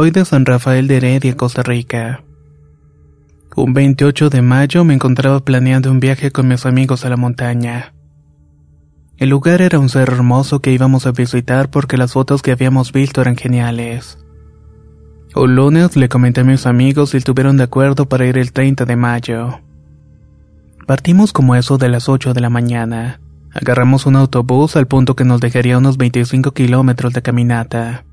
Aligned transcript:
Soy 0.00 0.12
de 0.12 0.24
San 0.24 0.46
Rafael 0.46 0.88
de 0.88 0.96
Heredia, 0.96 1.36
Costa 1.36 1.62
Rica. 1.62 2.24
Un 3.54 3.74
28 3.74 4.30
de 4.30 4.40
mayo 4.40 4.82
me 4.82 4.94
encontraba 4.94 5.40
planeando 5.40 5.90
un 5.90 6.00
viaje 6.00 6.30
con 6.30 6.48
mis 6.48 6.64
amigos 6.64 7.04
a 7.04 7.10
la 7.10 7.18
montaña. 7.18 7.92
El 9.18 9.28
lugar 9.28 9.60
era 9.60 9.78
un 9.78 9.90
cerro 9.90 10.14
hermoso 10.14 10.62
que 10.62 10.72
íbamos 10.72 11.06
a 11.06 11.12
visitar 11.12 11.68
porque 11.68 11.98
las 11.98 12.14
fotos 12.14 12.40
que 12.40 12.50
habíamos 12.50 12.92
visto 12.92 13.20
eran 13.20 13.36
geniales. 13.36 14.16
Un 15.36 15.54
lunes 15.54 15.94
le 15.98 16.08
comenté 16.08 16.40
a 16.40 16.44
mis 16.44 16.64
amigos 16.64 17.12
y 17.12 17.18
estuvieron 17.18 17.58
de 17.58 17.64
acuerdo 17.64 18.08
para 18.08 18.24
ir 18.24 18.38
el 18.38 18.54
30 18.54 18.86
de 18.86 18.96
mayo. 18.96 19.60
Partimos 20.86 21.34
como 21.34 21.56
eso 21.56 21.76
de 21.76 21.90
las 21.90 22.08
8 22.08 22.32
de 22.32 22.40
la 22.40 22.48
mañana. 22.48 23.20
Agarramos 23.52 24.06
un 24.06 24.16
autobús 24.16 24.76
al 24.76 24.86
punto 24.86 25.14
que 25.14 25.26
nos 25.26 25.42
dejaría 25.42 25.76
unos 25.76 25.98
25 25.98 26.52
kilómetros 26.52 27.12
de 27.12 27.20
caminata. 27.20 28.06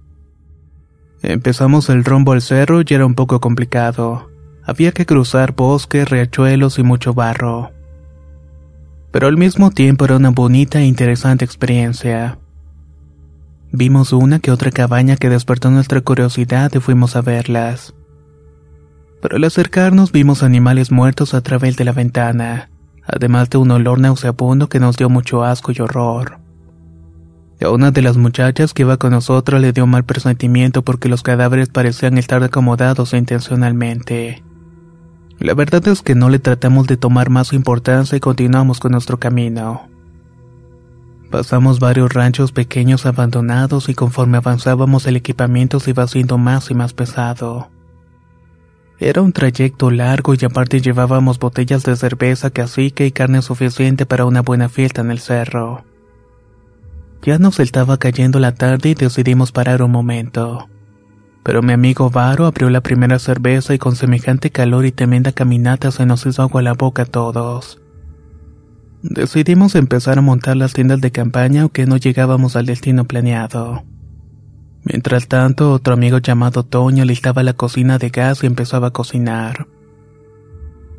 Empezamos 1.22 1.90
el 1.90 2.04
rumbo 2.04 2.34
al 2.34 2.42
cerro 2.42 2.82
y 2.82 2.94
era 2.94 3.06
un 3.06 3.16
poco 3.16 3.40
complicado. 3.40 4.30
Había 4.64 4.92
que 4.92 5.06
cruzar 5.06 5.56
bosques, 5.56 6.10
riachuelos 6.10 6.78
y 6.78 6.84
mucho 6.84 7.14
barro. 7.14 7.72
Pero 9.12 9.28
al 9.28 9.38
mismo 9.38 9.72
tiempo 9.72 10.06
era 10.06 10.18
una 10.18 10.30
bonita 10.30 10.80
e 10.80 10.86
interesante 10.86 11.44
experiencia. 11.46 12.38
Vimos 13.72 14.14
una 14.14 14.40
que 14.40 14.52
otra 14.52 14.72
cabaña 14.72 15.18
que 15.18 15.30
despertó 15.30 15.72
nuestra 15.72 16.02
curiosidad 16.02 16.72
y 16.74 16.80
fuimos 16.80 17.16
a 17.16 17.22
verlas. 17.22 17.96
Pero 19.22 19.38
al 19.38 19.44
acercarnos 19.44 20.12
vimos 20.12 20.44
animales 20.44 20.92
muertos 20.92 21.34
a 21.34 21.42
través 21.42 21.76
de 21.78 21.86
la 21.86 21.92
ventana, 21.92 22.70
además 23.04 23.50
de 23.50 23.58
un 23.58 23.72
olor 23.72 24.00
nauseabundo 24.00 24.70
que 24.70 24.80
nos 24.80 24.98
dio 24.98 25.10
mucho 25.10 25.44
asco 25.44 25.72
y 25.72 25.82
horror. 25.82 26.47
Una 27.60 27.92
de 27.92 28.02
las 28.04 28.18
muchachas 28.18 28.74
que 28.74 28.84
iba 28.84 28.98
con 28.98 29.12
nosotros 29.12 29.60
le 29.60 29.74
dio 29.74 29.88
mal 29.88 30.06
presentimiento 30.06 30.84
porque 30.84 31.10
los 31.10 31.24
cadáveres 31.24 31.70
parecían 31.70 32.18
estar 32.18 32.44
acomodados 32.44 33.14
intencionalmente. 33.14 34.44
La 35.40 35.54
verdad 35.54 35.88
es 35.88 36.02
que 36.02 36.16
no 36.16 36.30
le 36.30 36.40
tratamos 36.40 36.88
de 36.88 36.98
tomar 36.98 37.30
más 37.30 37.54
importancia 37.54 38.16
y 38.16 38.20
continuamos 38.20 38.80
con 38.80 38.92
nuestro 38.92 39.18
camino. 39.20 39.88
Pasamos 41.32 41.80
varios 41.80 42.14
ranchos 42.14 42.52
pequeños 42.52 43.06
abandonados 43.06 43.90
y 43.90 43.96
conforme 43.96 44.38
avanzábamos 44.38 45.08
el 45.08 45.18
equipamiento 45.18 45.80
se 45.80 45.90
iba 45.90 46.04
haciendo 46.04 46.38
más 46.38 46.72
y 46.72 46.76
más 46.76 46.94
pesado. 46.94 47.70
Era 49.00 49.22
un 49.22 49.34
trayecto 49.34 49.92
largo 49.92 50.34
y 50.34 50.46
aparte 50.46 50.80
llevábamos 50.80 51.38
botellas 51.38 51.84
de 51.84 51.96
cerveza, 51.96 52.50
cacique 52.50 53.06
y 53.06 53.12
carne 53.12 53.42
suficiente 53.42 54.06
para 54.06 54.26
una 54.26 54.42
buena 54.42 54.70
fiesta 54.70 55.02
en 55.02 55.12
el 55.12 55.20
cerro. 55.20 55.87
Ya 57.24 57.40
nos 57.40 57.60
estaba 57.60 57.98
cayendo 57.98 58.40
la 58.40 58.54
tarde 58.54 58.90
y 58.90 58.94
decidimos 58.94 59.52
parar 59.52 59.82
un 59.82 59.92
momento. 59.92 60.70
Pero 61.44 61.62
mi 61.62 61.74
amigo 61.74 62.10
Varo 62.10 62.46
abrió 62.46 62.70
la 62.70 62.82
primera 62.82 63.20
cerveza 63.20 63.74
y 63.74 63.78
con 63.78 63.96
semejante 63.96 64.52
calor 64.52 64.86
y 64.86 64.92
tremenda 64.92 65.32
caminata 65.32 65.92
se 65.92 66.06
nos 66.06 66.26
hizo 66.26 66.42
agua 66.42 66.62
la 66.62 66.74
boca 66.74 67.04
a 67.04 67.06
todos. 67.06 67.82
Decidimos 69.02 69.76
empezar 69.76 70.18
a 70.18 70.22
montar 70.22 70.58
las 70.58 70.74
tiendas 70.74 71.00
de 71.02 71.12
campaña 71.12 71.62
aunque 71.62 71.86
no 71.86 71.98
llegábamos 71.98 72.56
al 72.56 72.66
destino 72.66 73.06
planeado. 73.06 73.84
Mientras 74.84 75.28
tanto, 75.28 75.72
otro 75.72 75.94
amigo 75.94 76.18
llamado 76.20 76.64
Toño 76.64 77.06
listaba 77.06 77.44
la 77.44 77.54
cocina 77.54 77.98
de 77.98 78.10
gas 78.10 78.44
y 78.44 78.48
empezaba 78.48 78.88
a 78.88 78.92
cocinar. 78.92 79.68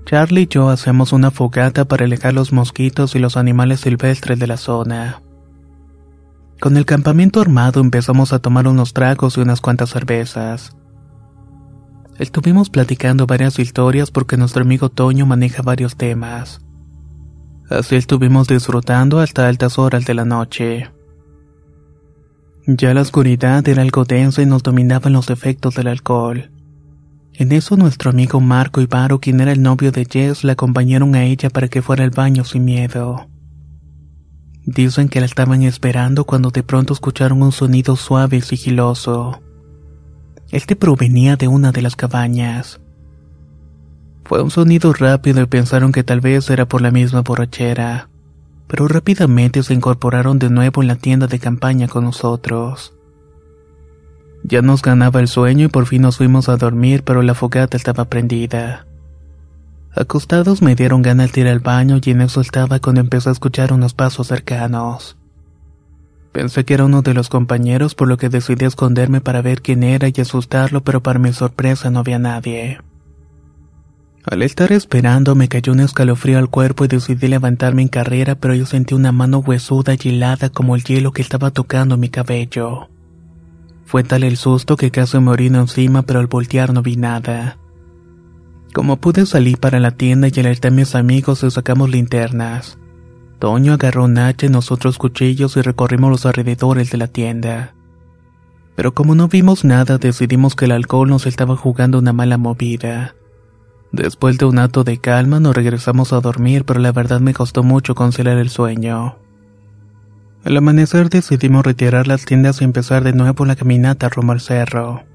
Charlie 0.04 0.42
y 0.42 0.48
yo 0.48 0.70
hacemos 0.70 1.12
una 1.12 1.30
fogata 1.30 1.86
para 1.86 2.06
alejar 2.06 2.32
los 2.32 2.52
mosquitos 2.52 3.14
y 3.14 3.18
los 3.18 3.36
animales 3.36 3.80
silvestres 3.80 4.38
de 4.38 4.46
la 4.46 4.56
zona. 4.56 5.20
Con 6.60 6.76
el 6.76 6.86
campamento 6.86 7.40
armado 7.40 7.80
empezamos 7.80 8.32
a 8.32 8.40
tomar 8.40 8.66
unos 8.66 8.92
tragos 8.92 9.36
y 9.36 9.40
unas 9.40 9.60
cuantas 9.60 9.90
cervezas. 9.90 10.76
Estuvimos 12.18 12.68
platicando 12.68 13.26
varias 13.26 13.60
historias 13.60 14.10
porque 14.10 14.36
nuestro 14.36 14.62
amigo 14.62 14.88
Toño 14.88 15.24
maneja 15.24 15.62
varios 15.62 15.96
temas. 15.96 16.60
Así 17.70 17.94
estuvimos 17.94 18.48
disfrutando 18.48 19.20
hasta 19.20 19.46
altas 19.46 19.78
horas 19.78 20.04
de 20.04 20.14
la 20.14 20.24
noche. 20.24 20.90
Ya 22.66 22.92
la 22.92 23.02
oscuridad 23.02 23.66
era 23.68 23.82
algo 23.82 24.04
densa 24.04 24.42
y 24.42 24.46
nos 24.46 24.64
dominaban 24.64 25.12
los 25.12 25.30
efectos 25.30 25.76
del 25.76 25.86
alcohol. 25.86 26.50
En 27.34 27.52
eso 27.52 27.76
nuestro 27.76 28.10
amigo 28.10 28.40
Marco 28.40 28.80
Ibarro, 28.80 29.20
quien 29.20 29.40
era 29.40 29.52
el 29.52 29.62
novio 29.62 29.92
de 29.92 30.06
Jess, 30.10 30.42
la 30.42 30.54
acompañaron 30.54 31.14
a 31.14 31.22
ella 31.22 31.50
para 31.50 31.68
que 31.68 31.82
fuera 31.82 32.02
al 32.02 32.10
baño 32.10 32.42
sin 32.42 32.64
miedo. 32.64 33.27
Dicen 34.70 35.08
que 35.08 35.20
la 35.20 35.24
estaban 35.24 35.62
esperando 35.62 36.24
cuando 36.24 36.50
de 36.50 36.62
pronto 36.62 36.92
escucharon 36.92 37.40
un 37.40 37.52
sonido 37.52 37.96
suave 37.96 38.36
y 38.36 38.40
sigiloso. 38.42 39.40
Este 40.50 40.76
provenía 40.76 41.36
de 41.36 41.48
una 41.48 41.72
de 41.72 41.80
las 41.80 41.96
cabañas. 41.96 42.78
Fue 44.24 44.42
un 44.42 44.50
sonido 44.50 44.92
rápido 44.92 45.40
y 45.40 45.46
pensaron 45.46 45.90
que 45.90 46.04
tal 46.04 46.20
vez 46.20 46.50
era 46.50 46.68
por 46.68 46.82
la 46.82 46.90
misma 46.90 47.22
borrachera, 47.22 48.10
pero 48.66 48.88
rápidamente 48.88 49.62
se 49.62 49.72
incorporaron 49.72 50.38
de 50.38 50.50
nuevo 50.50 50.82
en 50.82 50.88
la 50.88 50.96
tienda 50.96 51.28
de 51.28 51.38
campaña 51.38 51.88
con 51.88 52.04
nosotros. 52.04 52.92
Ya 54.44 54.60
nos 54.60 54.82
ganaba 54.82 55.20
el 55.20 55.28
sueño 55.28 55.64
y 55.64 55.68
por 55.68 55.86
fin 55.86 56.02
nos 56.02 56.18
fuimos 56.18 56.50
a 56.50 56.58
dormir, 56.58 57.04
pero 57.04 57.22
la 57.22 57.34
fogata 57.34 57.78
estaba 57.78 58.04
prendida. 58.04 58.86
Acostados 59.94 60.62
me 60.62 60.74
dieron 60.74 61.02
ganas 61.02 61.32
de 61.32 61.40
ir 61.40 61.48
al 61.48 61.60
baño 61.60 61.98
y 62.04 62.10
en 62.10 62.20
eso 62.20 62.40
estaba 62.40 62.78
cuando 62.78 63.00
empecé 63.00 63.28
a 63.28 63.32
escuchar 63.32 63.72
unos 63.72 63.94
pasos 63.94 64.28
cercanos. 64.28 65.16
Pensé 66.32 66.64
que 66.64 66.74
era 66.74 66.84
uno 66.84 67.02
de 67.02 67.14
los 67.14 67.28
compañeros 67.28 67.94
por 67.94 68.06
lo 68.06 68.16
que 68.16 68.28
decidí 68.28 68.64
esconderme 68.64 69.20
para 69.20 69.42
ver 69.42 69.62
quién 69.62 69.82
era 69.82 70.08
y 70.08 70.20
asustarlo, 70.20 70.84
pero 70.84 71.02
para 71.02 71.18
mi 71.18 71.32
sorpresa 71.32 71.90
no 71.90 72.00
había 72.00 72.18
nadie. 72.18 72.78
Al 74.24 74.42
estar 74.42 74.72
esperando 74.72 75.34
me 75.34 75.48
cayó 75.48 75.72
un 75.72 75.80
escalofrío 75.80 76.38
al 76.38 76.50
cuerpo 76.50 76.84
y 76.84 76.88
decidí 76.88 77.28
levantarme 77.28 77.82
en 77.82 77.88
carrera, 77.88 78.34
pero 78.34 78.54
yo 78.54 78.66
sentí 78.66 78.94
una 78.94 79.10
mano 79.10 79.38
huesuda 79.38 79.94
y 80.00 80.10
helada 80.10 80.50
como 80.50 80.76
el 80.76 80.84
hielo 80.84 81.12
que 81.12 81.22
estaba 81.22 81.50
tocando 81.50 81.96
mi 81.96 82.10
cabello. 82.10 82.88
Fue 83.86 84.04
tal 84.04 84.22
el 84.22 84.36
susto 84.36 84.76
que 84.76 84.90
casi 84.90 85.18
me 85.18 85.30
orino 85.30 85.60
encima, 85.60 86.02
pero 86.02 86.20
al 86.20 86.26
voltear 86.26 86.74
no 86.74 86.82
vi 86.82 86.96
nada. 86.96 87.57
Como 88.72 88.96
pude 88.96 89.26
salir 89.26 89.58
para 89.58 89.80
la 89.80 89.92
tienda 89.92 90.28
y 90.28 90.40
alerté 90.40 90.68
a 90.68 90.70
mis 90.70 90.94
amigos 90.94 91.42
y 91.42 91.50
sacamos 91.50 91.90
linternas. 91.90 92.78
Toño 93.38 93.72
agarró 93.72 94.04
un 94.04 94.18
hacha 94.18 94.46
y 94.46 94.48
nosotros 94.50 94.98
cuchillos 94.98 95.56
y 95.56 95.62
recorrimos 95.62 96.10
los 96.10 96.26
alrededores 96.26 96.90
de 96.90 96.98
la 96.98 97.06
tienda. 97.06 97.74
Pero 98.74 98.94
como 98.94 99.14
no 99.14 99.28
vimos 99.28 99.64
nada, 99.64 99.98
decidimos 99.98 100.54
que 100.54 100.66
el 100.66 100.72
alcohol 100.72 101.08
nos 101.08 101.26
estaba 101.26 101.56
jugando 101.56 101.98
una 101.98 102.12
mala 102.12 102.36
movida. 102.38 103.14
Después 103.90 104.38
de 104.38 104.44
un 104.44 104.58
acto 104.58 104.84
de 104.84 104.98
calma 104.98 105.40
nos 105.40 105.56
regresamos 105.56 106.12
a 106.12 106.20
dormir, 106.20 106.64
pero 106.64 106.78
la 106.78 106.92
verdad 106.92 107.20
me 107.20 107.34
costó 107.34 107.62
mucho 107.62 107.94
conciliar 107.94 108.38
el 108.38 108.50
sueño. 108.50 109.16
Al 110.44 110.56
amanecer 110.56 111.08
decidimos 111.08 111.64
retirar 111.64 112.06
las 112.06 112.24
tiendas 112.24 112.60
y 112.60 112.64
empezar 112.64 113.02
de 113.02 113.12
nuevo 113.12 113.44
la 113.44 113.56
caminata 113.56 114.08
rumbo 114.08 114.32
al 114.32 114.40
cerro. 114.40 115.07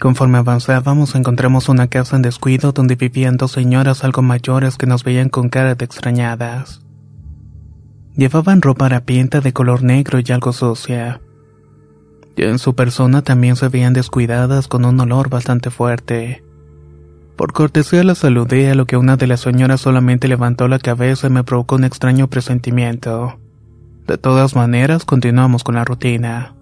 Conforme 0.00 0.38
avanzábamos 0.38 1.16
encontramos 1.16 1.68
una 1.68 1.88
casa 1.88 2.14
en 2.14 2.22
descuido 2.22 2.70
donde 2.70 2.94
vivían 2.94 3.36
dos 3.36 3.52
señoras 3.52 4.04
algo 4.04 4.22
mayores 4.22 4.76
que 4.76 4.86
nos 4.86 5.02
veían 5.02 5.28
con 5.28 5.48
cara 5.48 5.74
de 5.74 5.84
extrañadas. 5.84 6.82
Llevaban 8.14 8.62
ropa 8.62 8.86
harapienta 8.86 9.40
de 9.40 9.52
color 9.52 9.82
negro 9.82 10.20
y 10.20 10.32
algo 10.32 10.52
sucia. 10.52 11.20
Y 12.36 12.44
en 12.44 12.60
su 12.60 12.76
persona 12.76 13.22
también 13.22 13.56
se 13.56 13.68
veían 13.68 13.92
descuidadas 13.92 14.68
con 14.68 14.84
un 14.84 15.00
olor 15.00 15.30
bastante 15.30 15.70
fuerte. 15.70 16.44
Por 17.36 17.52
cortesía 17.52 18.04
la 18.04 18.14
saludé 18.14 18.70
a 18.70 18.74
lo 18.76 18.86
que 18.86 18.96
una 18.96 19.16
de 19.16 19.26
las 19.26 19.40
señoras 19.40 19.80
solamente 19.80 20.28
levantó 20.28 20.68
la 20.68 20.78
cabeza 20.78 21.26
y 21.26 21.30
me 21.30 21.44
provocó 21.44 21.74
un 21.74 21.84
extraño 21.84 22.28
presentimiento. 22.28 23.38
De 24.06 24.16
todas 24.16 24.54
maneras, 24.54 25.04
continuamos 25.04 25.64
con 25.64 25.74
la 25.74 25.84
rutina. 25.84 26.57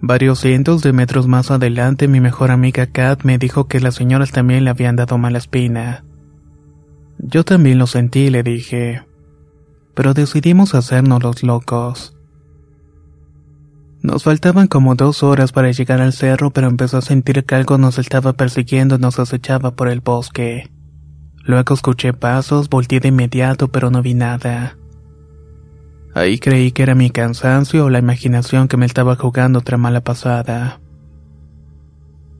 Varios 0.00 0.40
cientos 0.40 0.82
de 0.82 0.92
metros 0.92 1.26
más 1.26 1.50
adelante, 1.50 2.06
mi 2.06 2.20
mejor 2.20 2.50
amiga 2.50 2.86
Kat 2.86 3.24
me 3.24 3.38
dijo 3.38 3.66
que 3.66 3.80
las 3.80 3.94
señoras 3.94 4.30
también 4.30 4.64
le 4.64 4.70
habían 4.70 4.96
dado 4.96 5.16
mala 5.16 5.38
espina. 5.38 6.04
Yo 7.18 7.44
también 7.44 7.78
lo 7.78 7.86
sentí, 7.86 8.28
le 8.28 8.42
dije. 8.42 9.02
Pero 9.94 10.12
decidimos 10.12 10.74
hacernos 10.74 11.22
los 11.22 11.42
locos. 11.42 12.14
Nos 14.02 14.22
faltaban 14.22 14.68
como 14.68 14.94
dos 14.94 15.22
horas 15.22 15.52
para 15.52 15.70
llegar 15.70 16.00
al 16.00 16.12
cerro, 16.12 16.50
pero 16.50 16.68
empezó 16.68 16.98
a 16.98 17.02
sentir 17.02 17.44
que 17.44 17.54
algo 17.54 17.78
nos 17.78 17.98
estaba 17.98 18.34
persiguiendo 18.34 18.96
y 18.96 18.98
nos 18.98 19.18
acechaba 19.18 19.74
por 19.74 19.88
el 19.88 20.00
bosque. 20.00 20.70
Luego 21.42 21.74
escuché 21.74 22.12
pasos, 22.12 22.68
volteé 22.68 23.00
de 23.00 23.08
inmediato, 23.08 23.68
pero 23.68 23.90
no 23.90 24.02
vi 24.02 24.14
nada. 24.14 24.76
Ahí 26.16 26.38
creí 26.38 26.72
que 26.72 26.82
era 26.82 26.94
mi 26.94 27.10
cansancio 27.10 27.84
o 27.84 27.90
la 27.90 27.98
imaginación 27.98 28.68
que 28.68 28.78
me 28.78 28.86
estaba 28.86 29.16
jugando 29.16 29.58
otra 29.58 29.76
mala 29.76 30.00
pasada. 30.00 30.80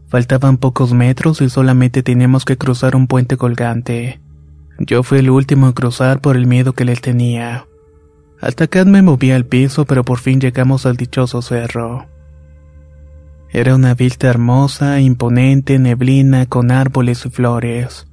Faltaban 0.08 0.56
pocos 0.56 0.94
metros 0.94 1.42
y 1.42 1.50
solamente 1.50 2.02
teníamos 2.02 2.46
que 2.46 2.56
cruzar 2.56 2.96
un 2.96 3.06
puente 3.06 3.36
colgante. 3.36 4.18
Yo 4.78 5.02
fui 5.02 5.18
el 5.18 5.28
último 5.28 5.66
en 5.66 5.74
cruzar 5.74 6.22
por 6.22 6.36
el 6.36 6.46
miedo 6.46 6.72
que 6.72 6.86
le 6.86 6.96
tenía. 6.96 7.66
Acá 8.40 8.86
me 8.86 9.02
moví 9.02 9.30
al 9.30 9.44
piso, 9.44 9.84
pero 9.84 10.04
por 10.04 10.20
fin 10.20 10.40
llegamos 10.40 10.86
al 10.86 10.96
dichoso 10.96 11.42
cerro. 11.42 12.06
Era 13.50 13.74
una 13.74 13.92
vista 13.92 14.28
hermosa, 14.28 15.00
imponente, 15.00 15.78
neblina, 15.78 16.46
con 16.46 16.70
árboles 16.70 17.26
y 17.26 17.28
flores. 17.28 18.06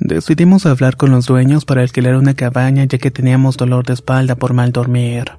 Decidimos 0.00 0.66
hablar 0.66 0.96
con 0.96 1.10
los 1.10 1.26
dueños 1.26 1.64
para 1.64 1.82
alquilar 1.82 2.16
una 2.16 2.34
cabaña 2.34 2.84
ya 2.84 2.98
que 2.98 3.10
teníamos 3.10 3.56
dolor 3.56 3.86
de 3.86 3.94
espalda 3.94 4.36
por 4.36 4.52
mal 4.52 4.72
dormir. 4.72 5.32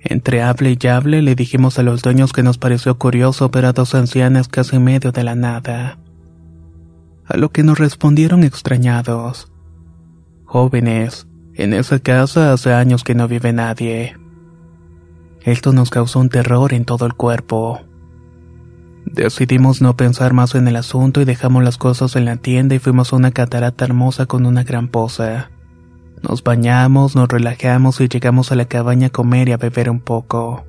Entre 0.00 0.42
hable 0.42 0.76
y 0.80 0.86
hable 0.86 1.22
le 1.22 1.34
dijimos 1.34 1.78
a 1.78 1.82
los 1.82 2.02
dueños 2.02 2.32
que 2.32 2.42
nos 2.42 2.58
pareció 2.58 2.98
curioso 2.98 3.50
ver 3.50 3.66
a 3.66 3.72
dos 3.72 3.94
ancianas 3.94 4.48
casi 4.48 4.76
en 4.76 4.84
medio 4.84 5.12
de 5.12 5.24
la 5.24 5.34
nada. 5.34 5.98
A 7.26 7.36
lo 7.36 7.50
que 7.50 7.62
nos 7.62 7.78
respondieron 7.78 8.42
extrañados. 8.42 9.52
Jóvenes, 10.44 11.28
en 11.54 11.72
esa 11.72 11.98
casa 12.00 12.52
hace 12.52 12.72
años 12.72 13.04
que 13.04 13.14
no 13.14 13.28
vive 13.28 13.52
nadie. 13.52 14.16
Esto 15.42 15.72
nos 15.72 15.90
causó 15.90 16.18
un 16.18 16.30
terror 16.30 16.72
en 16.72 16.84
todo 16.84 17.06
el 17.06 17.14
cuerpo. 17.14 17.80
Decidimos 19.12 19.82
no 19.82 19.94
pensar 19.94 20.32
más 20.32 20.54
en 20.54 20.66
el 20.68 20.76
asunto 20.76 21.20
y 21.20 21.26
dejamos 21.26 21.62
las 21.62 21.76
cosas 21.76 22.16
en 22.16 22.24
la 22.24 22.36
tienda 22.36 22.74
y 22.74 22.78
fuimos 22.78 23.12
a 23.12 23.16
una 23.16 23.30
catarata 23.30 23.84
hermosa 23.84 24.24
con 24.24 24.46
una 24.46 24.64
gran 24.64 24.88
poza. 24.88 25.50
Nos 26.22 26.42
bañamos, 26.42 27.14
nos 27.14 27.28
relajamos 27.28 28.00
y 28.00 28.08
llegamos 28.08 28.52
a 28.52 28.56
la 28.56 28.64
cabaña 28.64 29.08
a 29.08 29.10
comer 29.10 29.50
y 29.50 29.52
a 29.52 29.58
beber 29.58 29.90
un 29.90 30.00
poco. 30.00 30.64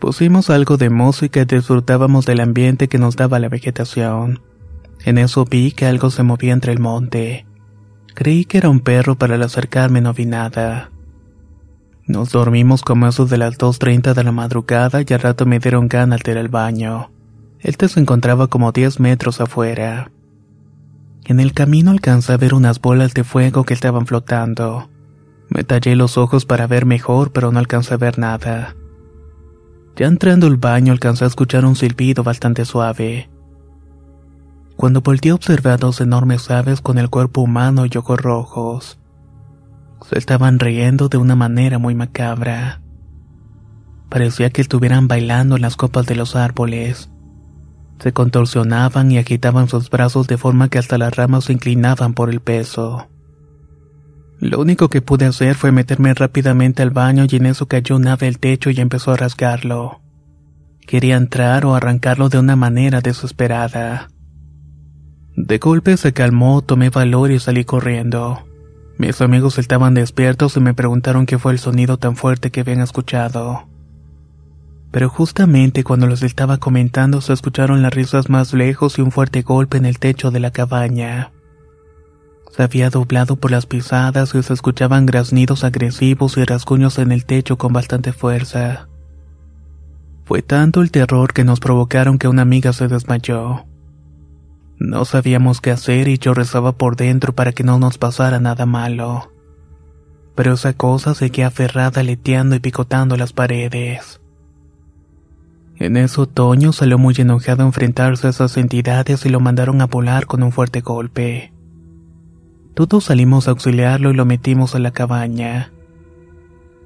Pusimos 0.00 0.50
algo 0.50 0.76
de 0.76 0.90
música 0.90 1.42
y 1.42 1.44
disfrutábamos 1.44 2.26
del 2.26 2.40
ambiente 2.40 2.88
que 2.88 2.98
nos 2.98 3.14
daba 3.14 3.38
la 3.38 3.48
vegetación. 3.48 4.40
En 5.04 5.16
eso 5.16 5.44
vi 5.44 5.70
que 5.70 5.86
algo 5.86 6.10
se 6.10 6.24
movía 6.24 6.52
entre 6.52 6.72
el 6.72 6.80
monte. 6.80 7.46
Creí 8.14 8.44
que 8.44 8.58
era 8.58 8.70
un 8.70 8.80
perro, 8.80 9.14
pero 9.14 9.34
al 9.34 9.42
acercarme 9.44 10.00
no 10.00 10.12
vi 10.14 10.26
nada. 10.26 10.90
Nos 12.08 12.32
dormimos 12.32 12.82
como 12.82 13.06
eso 13.06 13.26
de 13.26 13.38
las 13.38 13.56
2.30 13.56 14.14
de 14.14 14.24
la 14.24 14.32
madrugada 14.32 15.02
y 15.06 15.14
al 15.14 15.20
rato 15.20 15.46
me 15.46 15.60
dieron 15.60 15.86
ganas 15.86 16.24
de 16.24 16.32
ir 16.32 16.38
al 16.38 16.48
baño. 16.48 17.10
Este 17.60 17.88
se 17.88 18.00
encontraba 18.00 18.46
como 18.46 18.72
10 18.72 19.00
metros 19.00 19.40
afuera. 19.40 20.10
En 21.24 21.40
el 21.40 21.52
camino 21.52 21.90
alcancé 21.90 22.32
a 22.32 22.36
ver 22.36 22.54
unas 22.54 22.80
bolas 22.80 23.14
de 23.14 23.22
fuego 23.22 23.64
que 23.64 23.74
estaban 23.74 24.06
flotando. 24.06 24.88
Me 25.48 25.64
tallé 25.64 25.94
los 25.94 26.16
ojos 26.16 26.46
para 26.46 26.66
ver 26.66 26.86
mejor, 26.86 27.32
pero 27.32 27.52
no 27.52 27.58
alcancé 27.58 27.94
a 27.94 27.98
ver 27.98 28.18
nada. 28.18 28.76
Ya 29.96 30.06
entrando 30.06 30.46
al 30.46 30.56
baño 30.56 30.92
alcancé 30.92 31.24
a 31.24 31.28
escuchar 31.28 31.64
un 31.66 31.76
silbido 31.76 32.22
bastante 32.22 32.64
suave. 32.64 33.28
Cuando 34.76 35.02
volteé 35.02 35.32
observé 35.32 35.70
a 35.70 35.76
dos 35.76 36.00
enormes 36.00 36.50
aves 36.50 36.80
con 36.80 36.96
el 36.96 37.10
cuerpo 37.10 37.42
humano 37.42 37.84
y 37.84 37.98
ojos 37.98 38.18
rojos. 38.18 38.98
Se 40.08 40.16
estaban 40.16 40.58
riendo 40.58 41.10
de 41.10 41.18
una 41.18 41.36
manera 41.36 41.78
muy 41.78 41.94
macabra. 41.94 42.80
Parecía 44.08 44.48
que 44.48 44.62
estuvieran 44.62 45.06
bailando 45.06 45.56
en 45.56 45.62
las 45.62 45.76
copas 45.76 46.06
de 46.06 46.16
los 46.16 46.34
árboles. 46.34 47.10
Se 48.00 48.12
contorsionaban 48.12 49.12
y 49.12 49.18
agitaban 49.18 49.68
sus 49.68 49.90
brazos 49.90 50.26
de 50.26 50.38
forma 50.38 50.68
que 50.68 50.78
hasta 50.78 50.98
las 50.98 51.14
ramas 51.14 51.44
se 51.44 51.52
inclinaban 51.52 52.14
por 52.14 52.30
el 52.30 52.40
peso. 52.40 53.08
Lo 54.40 54.58
único 54.58 54.88
que 54.88 55.02
pude 55.02 55.26
hacer 55.26 55.54
fue 55.54 55.70
meterme 55.70 56.14
rápidamente 56.14 56.82
al 56.82 56.90
baño 56.90 57.26
y 57.28 57.36
en 57.36 57.46
eso 57.46 57.66
cayó 57.66 57.96
un 57.96 58.08
ave 58.08 58.26
al 58.26 58.38
techo 58.38 58.70
y 58.70 58.80
empezó 58.80 59.12
a 59.12 59.16
rasgarlo. 59.16 60.00
Quería 60.86 61.16
entrar 61.16 61.66
o 61.66 61.74
arrancarlo 61.74 62.30
de 62.30 62.38
una 62.38 62.56
manera 62.56 63.02
desesperada. 63.02 64.08
De 65.36 65.58
golpe 65.58 65.96
se 65.98 66.12
calmó, 66.12 66.62
tomé 66.62 66.88
valor 66.88 67.30
y 67.30 67.38
salí 67.38 67.64
corriendo. 67.64 68.46
Mis 68.96 69.20
amigos 69.20 69.58
estaban 69.58 69.94
despiertos 69.94 70.56
y 70.56 70.60
me 70.60 70.74
preguntaron 70.74 71.26
qué 71.26 71.38
fue 71.38 71.52
el 71.52 71.58
sonido 71.58 71.98
tan 71.98 72.16
fuerte 72.16 72.50
que 72.50 72.60
habían 72.60 72.80
escuchado. 72.80 73.69
Pero 74.90 75.08
justamente 75.08 75.84
cuando 75.84 76.06
los 76.06 76.22
estaba 76.22 76.58
comentando 76.58 77.20
se 77.20 77.32
escucharon 77.32 77.82
las 77.82 77.94
risas 77.94 78.28
más 78.28 78.52
lejos 78.52 78.98
y 78.98 79.02
un 79.02 79.12
fuerte 79.12 79.42
golpe 79.42 79.76
en 79.76 79.86
el 79.86 79.98
techo 79.98 80.30
de 80.30 80.40
la 80.40 80.50
cabaña. 80.50 81.30
Se 82.50 82.64
había 82.64 82.90
doblado 82.90 83.36
por 83.36 83.52
las 83.52 83.66
pisadas 83.66 84.34
y 84.34 84.42
se 84.42 84.52
escuchaban 84.52 85.06
graznidos 85.06 85.62
agresivos 85.62 86.36
y 86.36 86.44
rasguños 86.44 86.98
en 86.98 87.12
el 87.12 87.24
techo 87.24 87.56
con 87.56 87.72
bastante 87.72 88.12
fuerza. 88.12 88.88
Fue 90.24 90.42
tanto 90.42 90.82
el 90.82 90.90
terror 90.90 91.32
que 91.32 91.44
nos 91.44 91.60
provocaron 91.60 92.18
que 92.18 92.28
una 92.28 92.42
amiga 92.42 92.72
se 92.72 92.88
desmayó. 92.88 93.66
No 94.78 95.04
sabíamos 95.04 95.60
qué 95.60 95.70
hacer 95.70 96.08
y 96.08 96.18
yo 96.18 96.34
rezaba 96.34 96.72
por 96.72 96.96
dentro 96.96 97.34
para 97.34 97.52
que 97.52 97.64
no 97.64 97.78
nos 97.78 97.98
pasara 97.98 98.40
nada 98.40 98.66
malo. 98.66 99.32
Pero 100.34 100.54
esa 100.54 100.72
cosa 100.72 101.14
seguía 101.14 101.48
aferrada 101.48 102.02
leteando 102.02 102.56
y 102.56 102.60
picotando 102.60 103.16
las 103.16 103.32
paredes. 103.32 104.20
En 105.80 105.96
ese 105.96 106.20
otoño 106.20 106.74
salió 106.74 106.98
muy 106.98 107.14
enojado 107.16 107.62
a 107.62 107.66
enfrentarse 107.66 108.26
a 108.26 108.30
esas 108.30 108.58
entidades 108.58 109.24
y 109.24 109.30
lo 109.30 109.40
mandaron 109.40 109.80
a 109.80 109.86
volar 109.86 110.26
con 110.26 110.42
un 110.42 110.52
fuerte 110.52 110.82
golpe. 110.82 111.54
Todos 112.74 113.04
salimos 113.04 113.48
a 113.48 113.52
auxiliarlo 113.52 114.10
y 114.10 114.14
lo 114.14 114.26
metimos 114.26 114.74
a 114.74 114.78
la 114.78 114.90
cabaña. 114.90 115.72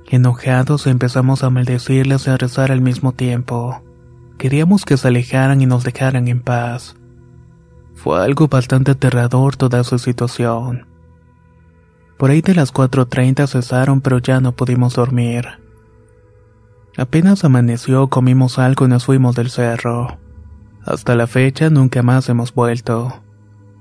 Enojados 0.08 0.86
empezamos 0.86 1.42
a 1.42 1.50
maldecirles 1.50 2.28
y 2.28 2.30
a 2.30 2.36
rezar 2.36 2.70
al 2.70 2.82
mismo 2.82 3.10
tiempo. 3.10 3.82
Queríamos 4.38 4.84
que 4.84 4.96
se 4.96 5.08
alejaran 5.08 5.60
y 5.60 5.66
nos 5.66 5.82
dejaran 5.82 6.28
en 6.28 6.40
paz. 6.40 6.94
Fue 7.96 8.22
algo 8.22 8.46
bastante 8.46 8.92
aterrador 8.92 9.56
toda 9.56 9.82
su 9.82 9.98
situación. 9.98 10.86
Por 12.16 12.30
ahí 12.30 12.42
de 12.42 12.54
las 12.54 12.72
4.30 12.72 13.48
cesaron 13.48 14.00
pero 14.00 14.18
ya 14.18 14.40
no 14.40 14.52
pudimos 14.52 14.94
dormir. 14.94 15.63
Apenas 16.96 17.44
amaneció 17.44 18.06
comimos 18.06 18.58
algo 18.58 18.86
y 18.86 18.88
nos 18.88 19.06
fuimos 19.06 19.34
del 19.34 19.50
cerro. 19.50 20.18
Hasta 20.84 21.16
la 21.16 21.26
fecha 21.26 21.68
nunca 21.68 22.02
más 22.02 22.28
hemos 22.28 22.54
vuelto. 22.54 23.22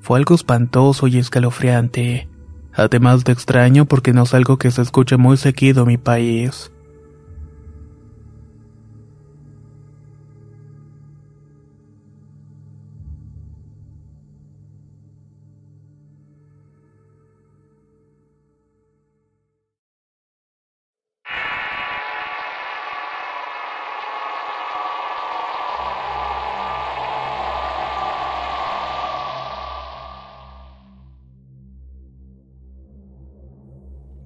Fue 0.01 0.17
algo 0.17 0.33
espantoso 0.33 1.07
y 1.07 1.19
escalofriante, 1.19 2.27
además 2.73 3.23
de 3.23 3.33
extraño 3.33 3.85
porque 3.85 4.13
no 4.13 4.23
es 4.23 4.33
algo 4.33 4.57
que 4.57 4.71
se 4.71 4.81
escuche 4.81 5.17
muy 5.17 5.37
seguido 5.37 5.83
en 5.83 5.87
mi 5.89 5.97
país. 5.97 6.72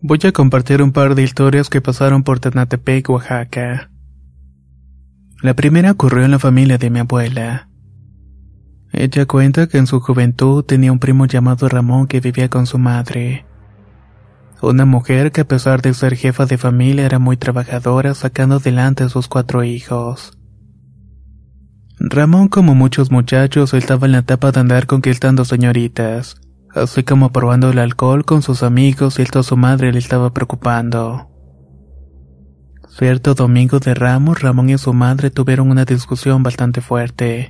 Voy 0.10 0.20
a 0.24 0.32
compartir 0.32 0.82
un 0.82 0.94
par 0.94 1.16
de 1.16 1.24
historias 1.24 1.70
que 1.70 1.82
pasaron 1.82 2.24
por 2.24 2.40
Ternatepec, 2.40 3.10
Oaxaca. 3.10 3.92
La 5.42 5.54
primera 5.54 5.92
ocurrió 5.92 6.24
en 6.24 6.32
la 6.32 6.40
familia 6.40 6.78
de 6.78 6.90
mi 6.90 7.00
abuela. 7.00 7.68
Ella 8.94 9.26
cuenta 9.26 9.68
que 9.68 9.78
en 9.78 9.86
su 9.86 10.00
juventud 10.00 10.64
tenía 10.64 10.94
un 10.94 11.00
primo 11.00 11.26
llamado 11.26 11.68
Ramón 11.68 12.08
que 12.08 12.22
vivía 12.22 12.48
con 12.48 12.68
su 12.68 12.78
madre. 12.78 13.46
Una 14.62 14.86
mujer 14.86 15.34
que 15.34 15.42
a 15.42 15.46
pesar 15.46 15.82
de 15.82 15.94
ser 15.94 16.16
jefa 16.16 16.46
de 16.46 16.58
familia 16.58 17.06
era 17.06 17.20
muy 17.20 17.36
trabajadora 17.36 18.14
sacando 18.14 18.56
adelante 18.56 19.04
a 19.04 19.10
sus 19.10 19.28
cuatro 19.28 19.66
hijos. 19.66 20.38
Ramón, 22.00 22.48
como 22.48 22.76
muchos 22.76 23.12
muchachos, 23.12 23.74
estaba 23.74 24.06
en 24.06 24.14
la 24.14 24.20
etapa 24.20 24.54
de 24.54 24.62
andar 24.62 24.88
conquistando 24.88 25.44
señoritas, 25.44 26.38
así 26.84 27.03
como 27.03 27.31
probando 27.31 27.69
el 27.69 27.79
alcohol 27.79 28.25
con 28.25 28.41
sus 28.41 28.63
amigos 28.63 29.19
y 29.19 29.22
esto 29.22 29.39
a 29.39 29.43
su 29.43 29.57
madre 29.57 29.91
le 29.91 30.00
estaba 30.00 30.34
preocupando. 30.34 31.29
Cierto 32.89 33.36
domingo 33.36 33.79
de 33.79 33.93
Ramos, 33.93 34.41
Ramón 34.41 34.69
y 34.69 34.77
su 34.77 34.93
madre 34.93 35.29
tuvieron 35.29 35.69
una 35.69 35.86
discusión 35.86 36.41
bastante 36.41 36.81
fuerte. 36.81 37.50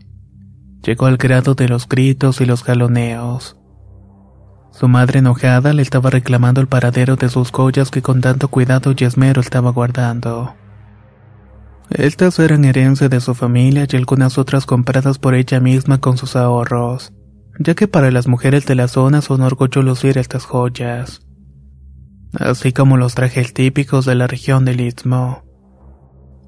Llegó 0.83 1.05
al 1.05 1.17
grado 1.17 1.55
de 1.55 1.69
los 1.69 1.87
gritos 1.87 2.41
y 2.41 2.45
los 2.45 2.63
jaloneos. 2.63 3.57
Su 4.71 4.87
madre 4.87 5.19
enojada 5.19 5.73
le 5.73 5.81
estaba 5.81 6.09
reclamando 6.09 6.61
el 6.61 6.67
paradero 6.67 7.15
de 7.15 7.29
sus 7.29 7.51
joyas 7.51 7.91
que 7.91 8.01
con 8.01 8.21
tanto 8.21 8.49
cuidado 8.49 8.93
y 8.97 9.03
esmero 9.05 9.41
estaba 9.41 9.71
guardando. 9.71 10.55
Estas 11.89 12.37
eran 12.39 12.65
herencia 12.65 13.07
de 13.07 13.21
su 13.21 13.33
familia 13.33 13.87
y 13.89 13.95
algunas 13.95 14.37
otras 14.37 14.65
compradas 14.65 15.17
por 15.17 15.33
ella 15.33 15.59
misma 15.61 15.99
con 15.99 16.17
sus 16.17 16.35
ahorros, 16.35 17.13
ya 17.59 17.75
que 17.75 17.87
para 17.87 18.11
las 18.11 18.27
mujeres 18.27 18.65
de 18.65 18.75
la 18.75 18.87
zona 18.87 19.21
son 19.21 19.41
orgullo 19.41 19.81
lucir 19.81 20.17
estas 20.17 20.45
joyas, 20.45 21.21
así 22.33 22.71
como 22.71 22.97
los 22.97 23.15
trajes 23.15 23.53
típicos 23.53 24.05
de 24.05 24.15
la 24.15 24.27
región 24.27 24.65
del 24.65 24.81
Istmo. 24.81 25.43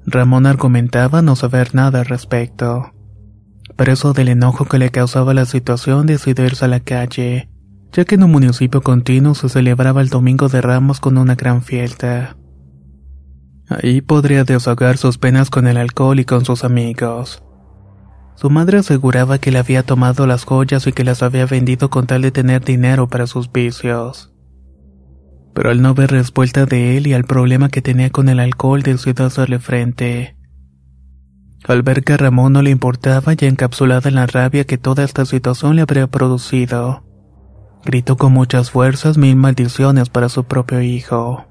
Ramón 0.06 0.46
argumentaba 0.46 1.22
no 1.22 1.36
saber 1.36 1.74
nada 1.74 2.00
al 2.00 2.06
respecto. 2.06 2.92
Preso 3.76 4.12
del 4.12 4.28
enojo 4.28 4.64
que 4.64 4.78
le 4.78 4.90
causaba 4.90 5.34
la 5.34 5.46
situación, 5.46 6.06
decidió 6.06 6.44
irse 6.44 6.64
a 6.64 6.68
la 6.68 6.80
calle, 6.80 7.48
ya 7.92 8.04
que 8.04 8.14
en 8.14 8.24
un 8.24 8.30
municipio 8.30 8.82
continuo 8.82 9.34
se 9.34 9.48
celebraba 9.48 10.00
el 10.00 10.08
Domingo 10.08 10.48
de 10.48 10.60
Ramos 10.60 11.00
con 11.00 11.18
una 11.18 11.34
gran 11.34 11.62
fiesta. 11.62 12.36
Ahí 13.68 14.00
podría 14.00 14.44
desahogar 14.44 14.96
sus 14.96 15.18
penas 15.18 15.48
con 15.48 15.68
el 15.68 15.76
alcohol 15.76 16.18
y 16.18 16.24
con 16.24 16.44
sus 16.44 16.64
amigos. 16.64 17.42
Su 18.34 18.48
madre 18.50 18.78
aseguraba 18.78 19.38
que 19.38 19.50
le 19.50 19.58
había 19.58 19.82
tomado 19.82 20.26
las 20.26 20.44
joyas 20.44 20.86
y 20.86 20.92
que 20.92 21.04
las 21.04 21.22
había 21.22 21.46
vendido 21.46 21.90
con 21.90 22.06
tal 22.06 22.22
de 22.22 22.30
tener 22.30 22.64
dinero 22.64 23.08
para 23.08 23.26
sus 23.26 23.52
vicios. 23.52 24.32
Pero 25.54 25.70
al 25.70 25.82
no 25.82 25.94
ver 25.94 26.10
respuesta 26.10 26.64
de 26.64 26.96
él 26.96 27.06
y 27.06 27.12
al 27.12 27.24
problema 27.24 27.68
que 27.68 27.82
tenía 27.82 28.10
con 28.10 28.28
el 28.28 28.40
alcohol 28.40 28.82
decidió 28.82 29.26
hacerle 29.26 29.58
frente. 29.58 30.36
Al 31.68 31.82
ver 31.82 32.02
que 32.02 32.14
a 32.14 32.16
Ramón 32.16 32.54
no 32.54 32.62
le 32.62 32.70
importaba 32.70 33.34
ya 33.34 33.46
encapsulada 33.46 34.08
en 34.08 34.14
la 34.14 34.26
rabia 34.26 34.64
que 34.64 34.78
toda 34.78 35.04
esta 35.04 35.26
situación 35.26 35.76
le 35.76 35.82
habría 35.82 36.06
producido, 36.06 37.04
gritó 37.84 38.16
con 38.16 38.32
muchas 38.32 38.70
fuerzas 38.70 39.18
mil 39.18 39.36
maldiciones 39.36 40.08
para 40.08 40.28
su 40.28 40.44
propio 40.44 40.80
hijo. 40.80 41.44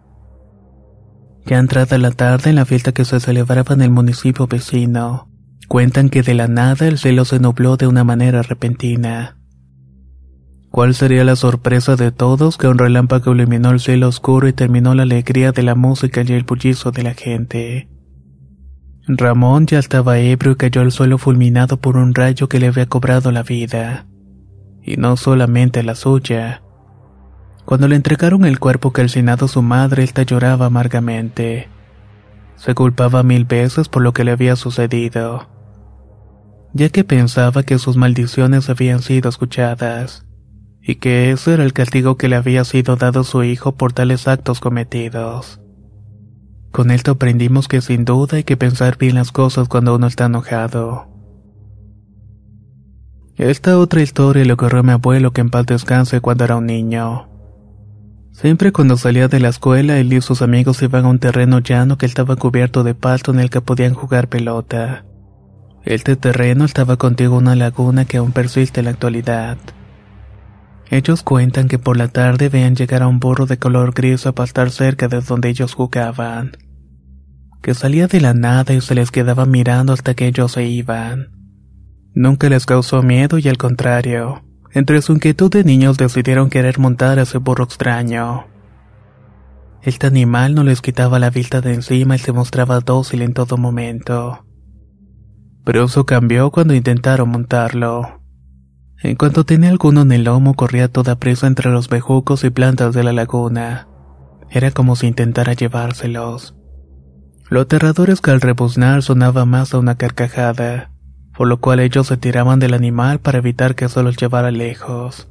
Ya 1.45 1.59
entrada 1.59 1.98
la 1.98 2.12
tarde 2.12 2.50
en 2.50 2.55
la 2.55 2.65
fiesta 2.65 2.91
que 2.91 3.05
se 3.05 3.19
celebraba 3.19 3.75
en 3.75 3.81
el 3.81 3.91
municipio 3.91 4.48
vecino, 4.48 5.28
cuentan 5.70 6.10
que 6.10 6.24
de 6.24 6.34
la 6.34 6.48
nada 6.48 6.88
el 6.88 6.98
cielo 6.98 7.24
se 7.26 7.40
nubló 7.40 7.78
de 7.78 7.86
una 7.86 8.04
manera 8.04 8.42
repentina. 8.42 9.38
¿Cuál 10.72 10.96
sería 10.96 11.24
la 11.24 11.36
sorpresa 11.36 11.96
de 11.96 12.12
todos 12.12 12.58
que 12.58 12.68
un 12.68 12.80
relámpago 12.80 13.34
iluminó 13.34 13.70
el 13.70 13.80
cielo 13.80 14.08
oscuro 14.08 14.48
y 14.48 14.54
terminó 14.54 14.96
la 14.96 15.04
alegría 15.04 15.52
de 15.52 15.64
la 15.64 15.76
música 15.76 16.24
y 16.26 16.34
el 16.34 16.44
bullizo 16.44 16.92
de 16.92 17.04
la 17.04 17.14
gente? 17.14 17.88
Ramón 19.08 19.68
ya 19.68 19.78
estaba 19.78 20.18
ebrio 20.18 20.54
y 20.54 20.56
cayó 20.56 20.82
al 20.82 20.92
suelo 20.92 21.20
fulminado 21.20 21.78
por 21.78 21.98
un 21.98 22.16
rayo 22.16 22.50
que 22.50 22.60
le 22.60 22.68
había 22.68 22.88
cobrado 22.88 23.32
la 23.32 23.44
vida. 23.44 24.08
Y 24.84 24.98
no 24.98 25.18
solamente 25.18 25.84
la 25.84 25.94
suya, 25.94 26.64
cuando 27.70 27.88
le 27.88 27.96
entregaron 27.96 28.46
el 28.46 28.58
cuerpo 28.58 28.92
calcinado 28.92 29.46
a 29.46 29.48
su 29.48 29.62
madre, 29.62 30.04
esta 30.04 30.24
lloraba 30.24 30.66
amargamente. 30.66 31.70
Se 32.56 32.74
culpaba 32.74 33.22
mil 33.22 33.46
veces 33.46 33.88
por 33.88 34.02
lo 34.02 34.14
que 34.14 34.24
le 34.24 34.32
había 34.32 34.56
sucedido, 34.56 35.48
ya 36.74 36.90
que 36.90 37.04
pensaba 37.04 37.64
que 37.64 37.80
sus 37.80 37.98
maldiciones 37.98 38.70
habían 38.70 39.02
sido 39.02 39.30
escuchadas, 39.30 40.26
y 40.82 40.96
que 40.96 41.32
ese 41.32 41.54
era 41.54 41.64
el 41.64 41.74
castigo 41.74 42.18
que 42.18 42.30
le 42.30 42.36
había 42.36 42.64
sido 42.64 42.96
dado 42.96 43.24
su 43.24 43.44
hijo 43.44 43.76
por 43.76 43.94
tales 43.94 44.28
actos 44.28 44.60
cometidos. 44.60 45.60
Con 46.72 46.92
esto 46.92 47.12
aprendimos 47.12 47.68
que 47.68 47.82
sin 47.82 48.06
duda 48.06 48.38
hay 48.38 48.44
que 48.44 48.58
pensar 48.58 48.98
bien 48.98 49.16
las 49.16 49.32
cosas 49.32 49.68
cuando 49.68 49.96
uno 49.96 50.08
está 50.08 50.26
enojado. 50.26 51.08
Esta 53.38 53.80
otra 53.80 54.02
historia 54.02 54.46
le 54.46 54.54
ocurrió 54.54 54.82
a 54.82 54.84
mi 54.84 54.92
abuelo 54.92 55.32
que 55.32 55.42
en 55.42 55.50
paz 55.50 55.66
descanse 55.66 56.22
cuando 56.22 56.44
era 56.44 56.58
un 56.58 56.66
niño. 56.66 57.28
Siempre 58.32 58.72
cuando 58.72 58.98
salía 58.98 59.28
de 59.28 59.40
la 59.40 59.50
escuela, 59.50 59.98
él 59.98 60.14
y 60.14 60.22
sus 60.22 60.42
amigos 60.42 60.82
iban 60.82 61.06
a 61.06 61.10
un 61.10 61.20
terreno 61.20 61.60
llano 61.60 61.98
que 61.98 62.06
estaba 62.06 62.36
cubierto 62.36 62.84
de 62.84 62.96
pasto 62.96 63.32
en 63.32 63.40
el 63.40 63.50
que 63.50 63.62
podían 63.62 63.94
jugar 63.94 64.30
pelota. 64.30 65.06
Este 65.86 66.15
terreno 66.17 66.65
estaba 66.65 66.98
contigo 66.98 67.38
una 67.38 67.55
laguna 67.55 68.05
que 68.05 68.17
aún 68.17 68.31
persiste 68.31 68.81
en 68.81 68.86
la 68.86 68.91
actualidad. 68.91 69.57
Ellos 70.89 71.24
cuentan 71.24 71.67
que 71.67 71.79
por 71.79 71.98
la 71.98 72.09
tarde 72.09 72.50
veían 72.50 72.75
llegar 72.75 73.01
a 73.01 73.07
un 73.07 73.19
burro 73.19 73.45
de 73.45 73.57
color 73.57 73.93
gris 73.93 74.25
a 74.25 74.33
pastar 74.33 74.71
cerca 74.71 75.07
de 75.07 75.21
donde 75.21 75.50
ellos 75.50 75.74
jugaban. 75.74 76.57
Que 77.62 77.74
salía 77.74 78.07
de 78.07 78.19
la 78.19 78.33
nada 78.33 78.74
y 78.74 78.81
se 78.81 78.95
les 78.95 79.12
quedaba 79.12 79.45
mirando 79.45 79.93
hasta 79.93 80.15
que 80.15 80.27
ellos 80.27 80.51
se 80.51 80.65
iban. 80.65 81.31
Nunca 82.13 82.50
les 82.50 82.65
causó 82.65 83.01
miedo 83.01 83.38
y 83.38 83.48
al 83.48 83.57
contrario, 83.57 84.43
entre 84.74 85.01
su 85.01 85.13
inquietud 85.13 85.51
de 85.51 85.63
niños 85.63 85.98
decidieron 85.98 86.50
querer 86.50 86.79
montar 86.79 87.19
a 87.19 87.21
ese 87.21 87.38
burro 87.38 87.63
extraño. 87.63 88.48
Este 89.81 90.07
animal 90.07 90.55
no 90.55 90.63
les 90.63 90.81
quitaba 90.81 91.19
la 91.19 91.29
vista 91.29 91.62
de 91.62 91.74
encima 91.74 92.15
y 92.15 92.19
se 92.19 92.33
mostraba 92.33 92.81
dócil 92.81 93.21
en 93.21 93.33
todo 93.33 93.57
momento. 93.57 94.43
Pero 95.70 95.84
eso 95.84 96.08
cambió 96.08 96.50
cuando 96.50 96.74
intentaron 96.74 97.30
montarlo. 97.30 98.22
En 99.04 99.16
cuanto 99.16 99.44
tenía 99.44 99.70
alguno 99.70 100.02
en 100.02 100.12
el 100.12 100.24
lomo 100.24 100.56
corría 100.56 100.88
toda 100.88 101.18
presa 101.18 101.46
entre 101.46 101.70
los 101.70 101.90
bejucos 101.90 102.44
y 102.44 102.50
plantas 102.50 102.96
de 102.96 103.04
la 103.04 103.14
laguna. 103.14 103.88
Era 104.50 104.72
como 104.72 104.96
si 104.96 105.06
intentara 105.06 105.54
llevárselos. 105.54 106.56
Lo 107.52 107.62
aterrador 107.62 108.10
es 108.10 108.20
que 108.20 108.32
al 108.32 108.42
rebuznar 108.42 109.04
sonaba 109.04 109.46
más 109.46 109.76
a 109.76 109.78
una 109.78 109.94
carcajada 109.94 110.90
por 111.40 111.48
lo 111.48 111.62
cual 111.62 111.80
ellos 111.80 112.08
se 112.08 112.18
tiraban 112.18 112.60
del 112.60 112.74
animal 112.74 113.20
para 113.20 113.38
evitar 113.38 113.74
que 113.74 113.88
se 113.88 114.04
los 114.04 114.18
llevara 114.18 114.52
lejos. 114.52 115.30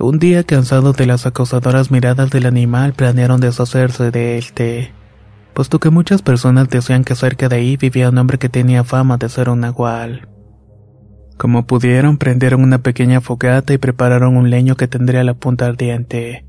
Un 0.00 0.18
día, 0.18 0.42
cansados 0.42 0.96
de 0.96 1.06
las 1.06 1.24
acosadoras 1.24 1.92
miradas 1.92 2.30
del 2.30 2.46
animal, 2.46 2.92
planearon 2.94 3.40
deshacerse 3.40 4.10
de 4.10 4.38
este, 4.38 4.92
puesto 5.52 5.78
que 5.78 5.90
muchas 5.90 6.22
personas 6.22 6.68
decían 6.68 7.04
que 7.04 7.14
cerca 7.14 7.48
de 7.48 7.56
ahí 7.56 7.76
vivía 7.76 8.08
un 8.08 8.18
hombre 8.18 8.38
que 8.38 8.48
tenía 8.48 8.84
fama 8.84 9.16
de 9.16 9.28
ser 9.28 9.48
un 9.48 9.60
nahual. 9.60 10.28
Como 11.36 11.66
pudieron, 11.66 12.18
prendieron 12.18 12.62
una 12.62 12.82
pequeña 12.82 13.20
fogata 13.20 13.72
y 13.72 13.78
prepararon 13.78 14.36
un 14.36 14.50
leño 14.50 14.76
que 14.76 14.88
tendría 14.88 15.24
la 15.24 15.34
punta 15.34 15.66
ardiente. 15.66 16.44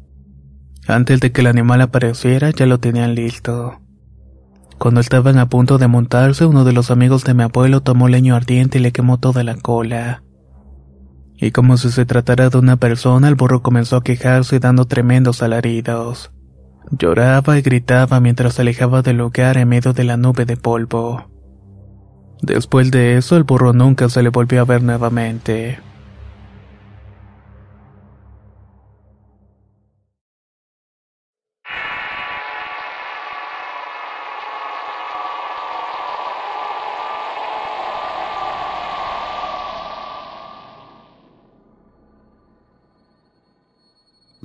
Antes 0.87 1.19
de 1.19 1.31
que 1.31 1.41
el 1.41 1.47
animal 1.47 1.81
apareciera, 1.81 2.49
ya 2.51 2.65
lo 2.65 2.79
tenían 2.79 3.15
listo. 3.15 3.79
Cuando 4.77 4.99
estaban 4.99 5.37
a 5.37 5.47
punto 5.47 5.77
de 5.77 5.87
montarse, 5.87 6.45
uno 6.45 6.63
de 6.63 6.73
los 6.73 6.91
amigos 6.91 7.23
de 7.23 7.35
mi 7.35 7.43
abuelo 7.43 7.81
tomó 7.81 8.07
leño 8.07 8.35
ardiente 8.35 8.79
y 8.79 8.81
le 8.81 8.91
quemó 8.91 9.19
toda 9.19 9.43
la 9.43 9.55
cola. 9.55 10.23
Y 11.37 11.51
como 11.51 11.77
si 11.77 11.89
se 11.89 12.05
tratara 12.05 12.49
de 12.49 12.57
una 12.57 12.77
persona, 12.77 13.27
el 13.27 13.35
burro 13.35 13.61
comenzó 13.61 13.97
a 13.97 14.03
quejarse 14.03 14.59
dando 14.59 14.85
tremendos 14.85 15.41
alaridos. 15.41 16.31
Lloraba 16.89 17.57
y 17.57 17.61
gritaba 17.61 18.19
mientras 18.19 18.55
se 18.55 18.63
alejaba 18.63 19.01
del 19.01 19.17
lugar 19.17 19.57
en 19.57 19.69
medio 19.69 19.93
de 19.93 20.03
la 20.03 20.17
nube 20.17 20.45
de 20.45 20.57
polvo. 20.57 21.29
Después 22.41 22.89
de 22.89 23.17
eso, 23.17 23.37
el 23.37 23.43
burro 23.43 23.71
nunca 23.71 24.09
se 24.09 24.23
le 24.23 24.29
volvió 24.29 24.61
a 24.61 24.65
ver 24.65 24.81
nuevamente. 24.81 25.79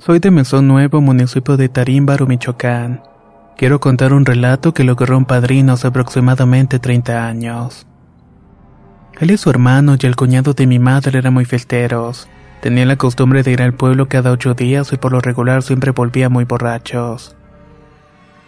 Soy 0.07 0.19
de 0.19 0.31
Mesón 0.31 0.69
Nuevo, 0.69 1.01
municipio 1.01 1.57
de 1.57 1.67
Tarímbaro, 1.67 2.27
Michoacán. 2.27 3.03
Quiero 3.57 3.81
contar 3.81 4.13
un 4.13 4.23
relato 4.23 4.73
que 4.73 4.85
logró 4.85 5.17
un 5.17 5.25
padrino 5.25 5.73
hace 5.73 5.87
aproximadamente 5.87 6.79
30 6.79 7.27
años. 7.27 7.85
Él 9.19 9.31
y 9.31 9.35
su 9.37 9.49
hermano 9.49 9.97
y 10.01 10.05
el 10.05 10.15
cuñado 10.15 10.53
de 10.53 10.65
mi 10.65 10.79
madre 10.79 11.19
eran 11.19 11.33
muy 11.33 11.43
fiesteros, 11.43 12.29
Tenía 12.61 12.85
la 12.85 12.95
costumbre 12.95 13.43
de 13.43 13.51
ir 13.51 13.61
al 13.61 13.73
pueblo 13.73 14.07
cada 14.07 14.31
ocho 14.31 14.53
días 14.53 14.93
y 14.93 14.95
por 14.95 15.11
lo 15.11 15.19
regular 15.19 15.61
siempre 15.61 15.91
volvía 15.91 16.29
muy 16.29 16.45
borrachos. 16.45 17.35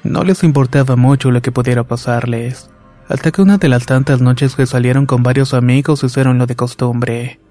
No 0.02 0.24
les 0.24 0.46
importaba 0.46 0.96
mucho 0.96 1.30
lo 1.30 1.42
que 1.42 1.52
pudiera 1.52 1.84
pasarles, 1.84 2.70
hasta 3.10 3.32
que 3.32 3.42
una 3.42 3.58
de 3.58 3.68
las 3.68 3.86
tantas 3.86 4.22
noches 4.22 4.56
que 4.56 4.66
salieron 4.66 5.06
con 5.06 5.24
varios 5.24 5.54
amigos 5.54 6.06
hicieron 6.06 6.38
lo 6.38 6.46
de 6.46 6.56
costumbre. 6.56 7.42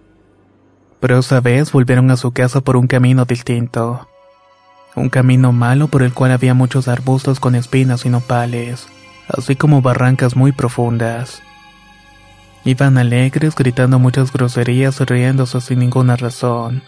Pero 1.01 1.19
esa 1.19 1.41
vez 1.41 1.73
volvieron 1.73 2.11
a 2.11 2.17
su 2.17 2.33
casa 2.33 2.61
por 2.61 2.77
un 2.77 2.87
camino 2.87 3.25
distinto. 3.25 4.09
Un 4.97 5.11
camino 5.11 5.53
malo 5.53 5.89
por 5.89 6.03
el 6.03 6.13
cual 6.13 6.33
había 6.33 6.55
muchos 6.55 6.89
arbustos 6.89 7.39
con 7.39 7.55
espinas 7.55 8.05
y 8.05 8.09
nopales, 8.09 8.89
así 9.29 9.55
como 9.55 9.81
barrancas 9.81 10.35
muy 10.35 10.53
profundas. 10.53 11.43
Iban 12.65 12.99
alegres, 12.99 13.55
gritando 13.55 13.99
muchas 13.99 14.33
groserías 14.33 15.01
y 15.01 15.05
riéndose 15.05 15.61
sin 15.61 15.79
ninguna 15.79 16.17
razón. 16.17 16.83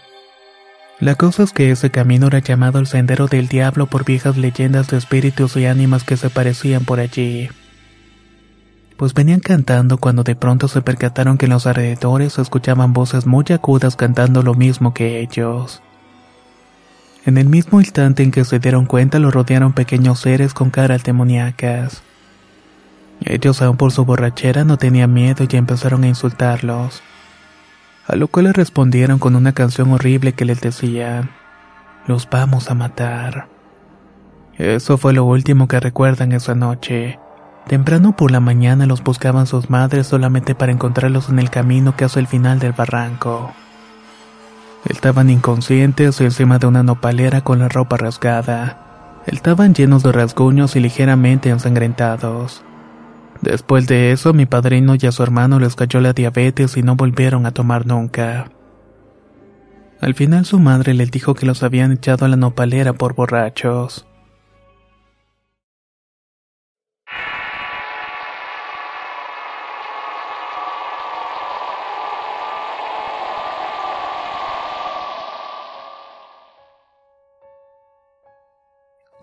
La 0.99 1.15
cosa 1.15 1.43
es 1.43 1.53
que 1.53 1.71
ese 1.71 1.89
camino 1.89 2.27
era 2.27 2.39
llamado 2.39 2.77
el 2.77 2.85
Sendero 2.85 3.27
del 3.27 3.47
Diablo 3.47 3.87
por 3.87 4.05
viejas 4.05 4.37
leyendas 4.37 4.87
de 4.89 4.97
espíritus 4.97 5.55
y 5.57 5.65
ánimas 5.65 6.03
que 6.03 6.17
se 6.17 6.29
parecían 6.29 6.85
por 6.85 6.99
allí. 6.99 7.49
Pues 9.01 9.15
venían 9.15 9.39
cantando 9.39 9.97
cuando 9.97 10.21
de 10.21 10.35
pronto 10.35 10.67
se 10.67 10.83
percataron 10.83 11.39
que 11.39 11.47
en 11.47 11.53
los 11.53 11.65
alrededores 11.65 12.37
escuchaban 12.37 12.93
voces 12.93 13.25
muy 13.25 13.45
agudas 13.49 13.95
cantando 13.95 14.43
lo 14.43 14.53
mismo 14.53 14.93
que 14.93 15.21
ellos. 15.21 15.81
En 17.25 17.39
el 17.39 17.49
mismo 17.49 17.79
instante 17.79 18.21
en 18.21 18.29
que 18.29 18.45
se 18.45 18.59
dieron 18.59 18.85
cuenta 18.85 19.17
lo 19.17 19.31
rodearon 19.31 19.73
pequeños 19.73 20.19
seres 20.19 20.53
con 20.53 20.69
caras 20.69 21.03
demoníacas. 21.03 22.03
Ellos 23.21 23.63
aún 23.63 23.77
por 23.77 23.91
su 23.91 24.05
borrachera 24.05 24.65
no 24.65 24.77
tenían 24.77 25.11
miedo 25.11 25.47
y 25.49 25.55
empezaron 25.55 26.03
a 26.03 26.07
insultarlos 26.07 27.01
a 28.05 28.15
lo 28.15 28.27
cual 28.27 28.45
le 28.45 28.53
respondieron 28.53 29.17
con 29.17 29.35
una 29.35 29.53
canción 29.53 29.91
horrible 29.93 30.33
que 30.33 30.45
les 30.45 30.61
decía, 30.61 31.31
los 32.05 32.29
vamos 32.29 32.69
a 32.69 32.75
matar. 32.75 33.47
Eso 34.59 34.99
fue 34.99 35.13
lo 35.13 35.25
último 35.25 35.67
que 35.67 35.79
recuerdan 35.79 36.33
esa 36.33 36.53
noche. 36.53 37.17
Temprano 37.71 38.17
por 38.17 38.31
la 38.31 38.41
mañana 38.41 38.85
los 38.85 39.01
buscaban 39.01 39.47
sus 39.47 39.69
madres 39.69 40.05
solamente 40.05 40.55
para 40.55 40.73
encontrarlos 40.73 41.29
en 41.29 41.39
el 41.39 41.49
camino 41.49 41.95
que 41.95 42.03
hace 42.03 42.19
el 42.19 42.27
final 42.27 42.59
del 42.59 42.73
barranco. 42.73 43.53
Estaban 44.89 45.29
inconscientes 45.29 46.19
encima 46.19 46.59
de 46.59 46.67
una 46.67 46.83
nopalera 46.83 47.45
con 47.45 47.59
la 47.59 47.69
ropa 47.69 47.95
rasgada. 47.95 49.21
Estaban 49.25 49.73
llenos 49.73 50.03
de 50.03 50.11
rasguños 50.11 50.75
y 50.75 50.81
ligeramente 50.81 51.49
ensangrentados. 51.49 52.61
Después 53.39 53.87
de 53.87 54.11
eso, 54.11 54.33
mi 54.33 54.45
padrino 54.45 54.95
y 54.99 55.07
a 55.07 55.13
su 55.13 55.23
hermano 55.23 55.57
les 55.57 55.77
cayó 55.77 56.01
la 56.01 56.11
diabetes 56.11 56.75
y 56.75 56.83
no 56.83 56.97
volvieron 56.97 57.45
a 57.45 57.51
tomar 57.51 57.87
nunca. 57.87 58.51
Al 60.01 60.13
final 60.13 60.43
su 60.43 60.59
madre 60.59 60.93
les 60.93 61.09
dijo 61.09 61.35
que 61.35 61.45
los 61.45 61.63
habían 61.63 61.93
echado 61.93 62.25
a 62.25 62.27
la 62.27 62.35
nopalera 62.35 62.91
por 62.91 63.15
borrachos. 63.15 64.05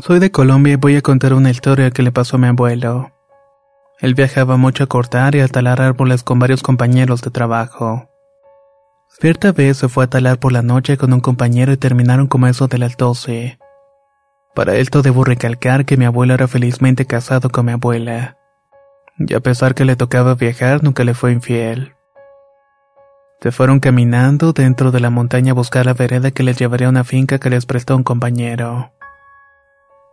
Soy 0.08 0.20
de 0.20 0.30
Colombia 0.30 0.72
y 0.72 0.76
voy 0.76 0.96
a 0.96 1.02
contar 1.02 1.34
una 1.34 1.50
historia 1.50 1.90
que 1.90 2.02
le 2.02 2.10
pasó 2.10 2.36
a 2.36 2.38
mi 2.38 2.46
abuelo. 2.46 3.12
Él 4.00 4.14
viajaba 4.14 4.56
mucho 4.56 4.84
a 4.84 4.86
cortar 4.86 5.34
y 5.34 5.40
a 5.40 5.48
talar 5.48 5.82
árboles 5.82 6.22
con 6.22 6.38
varios 6.38 6.62
compañeros 6.62 7.20
de 7.20 7.30
trabajo. 7.30 8.08
Cierta 9.20 9.52
vez 9.52 9.76
se 9.76 9.90
fue 9.90 10.04
a 10.04 10.06
talar 10.06 10.38
por 10.38 10.52
la 10.52 10.62
noche 10.62 10.96
con 10.96 11.12
un 11.12 11.20
compañero 11.20 11.72
y 11.72 11.76
terminaron 11.76 12.26
como 12.26 12.46
eso 12.46 12.68
de 12.68 12.78
las 12.78 12.96
doce. 12.96 13.58
Para 14.54 14.76
esto 14.76 15.02
debo 15.02 15.24
recalcar 15.24 15.84
que 15.84 15.98
mi 15.98 16.06
abuelo 16.06 16.32
era 16.32 16.48
felizmente 16.48 17.04
casado 17.04 17.50
con 17.50 17.66
mi 17.66 17.72
abuela. 17.72 18.38
Y 19.18 19.34
a 19.34 19.40
pesar 19.40 19.74
que 19.74 19.84
le 19.84 19.94
tocaba 19.94 20.36
viajar, 20.36 20.82
nunca 20.82 21.04
le 21.04 21.12
fue 21.12 21.32
infiel. 21.32 21.96
Se 23.42 23.52
fueron 23.52 23.78
caminando 23.78 24.54
dentro 24.54 24.90
de 24.90 25.00
la 25.00 25.10
montaña 25.10 25.52
a 25.52 25.54
buscar 25.54 25.84
la 25.84 25.92
vereda 25.92 26.30
que 26.30 26.44
les 26.44 26.58
llevaría 26.58 26.86
a 26.86 26.90
una 26.90 27.04
finca 27.04 27.38
que 27.38 27.50
les 27.50 27.66
prestó 27.66 27.94
un 27.94 28.04
compañero. 28.04 28.90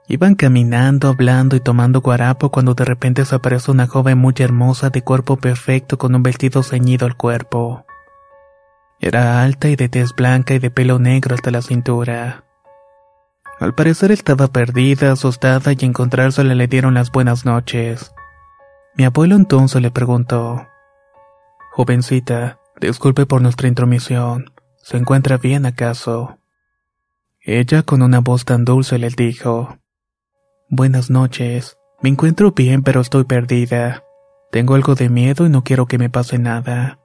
Iban 0.08 0.36
caminando, 0.36 1.08
hablando 1.08 1.56
y 1.56 1.60
tomando 1.60 2.02
guarapo 2.02 2.52
cuando 2.52 2.76
de 2.76 2.86
repente 2.86 3.24
apareció 3.32 3.74
una 3.74 3.88
joven 3.88 4.20
muy 4.20 4.36
hermosa 4.38 4.92
de 4.92 5.02
cuerpo 5.02 5.38
perfecto 5.38 5.98
con 5.98 6.14
un 6.14 6.22
vestido 6.22 6.62
ceñido 6.62 7.08
al 7.08 7.18
cuerpo. 7.18 7.86
Era 9.00 9.42
alta 9.42 9.68
y 9.68 9.76
de 9.76 9.90
tez 9.90 10.14
blanca 10.14 10.54
y 10.54 10.60
de 10.60 10.70
pelo 10.70 11.00
negro 11.00 11.34
hasta 11.34 11.50
la 11.50 11.64
cintura. 11.64 12.44
Al 13.60 13.74
parecer 13.74 14.12
estaba 14.12 14.48
perdida, 14.48 15.12
asustada 15.12 15.72
y 15.74 15.86
encontrársela 15.86 16.54
le 16.54 16.68
dieron 16.68 16.94
las 16.94 17.12
buenas 17.12 17.46
noches. 17.46 18.14
Mi 18.96 19.06
abuelo 19.06 19.36
entonces 19.36 19.82
le 19.82 19.92
preguntó, 19.92 20.68
Jovencita, 21.72 22.60
disculpe 22.80 23.26
por 23.26 23.42
nuestra 23.42 23.68
intromisión, 23.68 24.54
¿se 24.78 24.98
encuentra 24.98 25.38
bien 25.38 25.66
acaso? 25.66 26.38
Ella 27.42 27.84
con 27.84 28.02
una 28.02 28.20
voz 28.20 28.46
tan 28.46 28.66
dulce 28.66 28.98
le 28.98 29.10
dijo, 29.10 29.78
Buenas 30.70 31.12
noches. 31.12 31.78
Me 32.02 32.10
encuentro 32.10 32.52
bien, 32.52 32.82
pero 32.82 33.00
estoy 33.00 33.24
perdida. 33.24 34.04
Tengo 34.52 34.74
algo 34.74 34.96
de 34.96 35.10
miedo 35.10 35.46
y 35.46 35.50
no 35.50 35.64
quiero 35.64 35.86
que 35.86 36.00
me 36.00 36.10
pase 36.10 36.40
nada. 36.40 36.98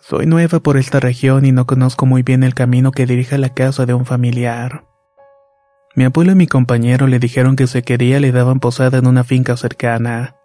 Soy 0.00 0.24
nueva 0.24 0.60
por 0.60 0.78
esta 0.78 0.98
región 0.98 1.44
y 1.44 1.52
no 1.52 1.66
conozco 1.66 2.06
muy 2.06 2.22
bien 2.22 2.42
el 2.42 2.54
camino 2.54 2.90
que 2.90 3.04
dirige 3.04 3.34
a 3.34 3.38
la 3.38 3.50
casa 3.50 3.84
de 3.84 3.92
un 3.92 4.06
familiar. 4.06 4.86
Mi 5.94 6.04
abuelo 6.04 6.32
y 6.32 6.36
mi 6.36 6.46
compañero 6.46 7.06
le 7.06 7.18
dijeron 7.18 7.54
que 7.54 7.66
si 7.66 7.82
quería 7.82 8.18
le 8.18 8.32
daban 8.32 8.60
posada 8.60 8.96
en 8.96 9.06
una 9.06 9.24
finca 9.24 9.58
cercana, 9.58 10.36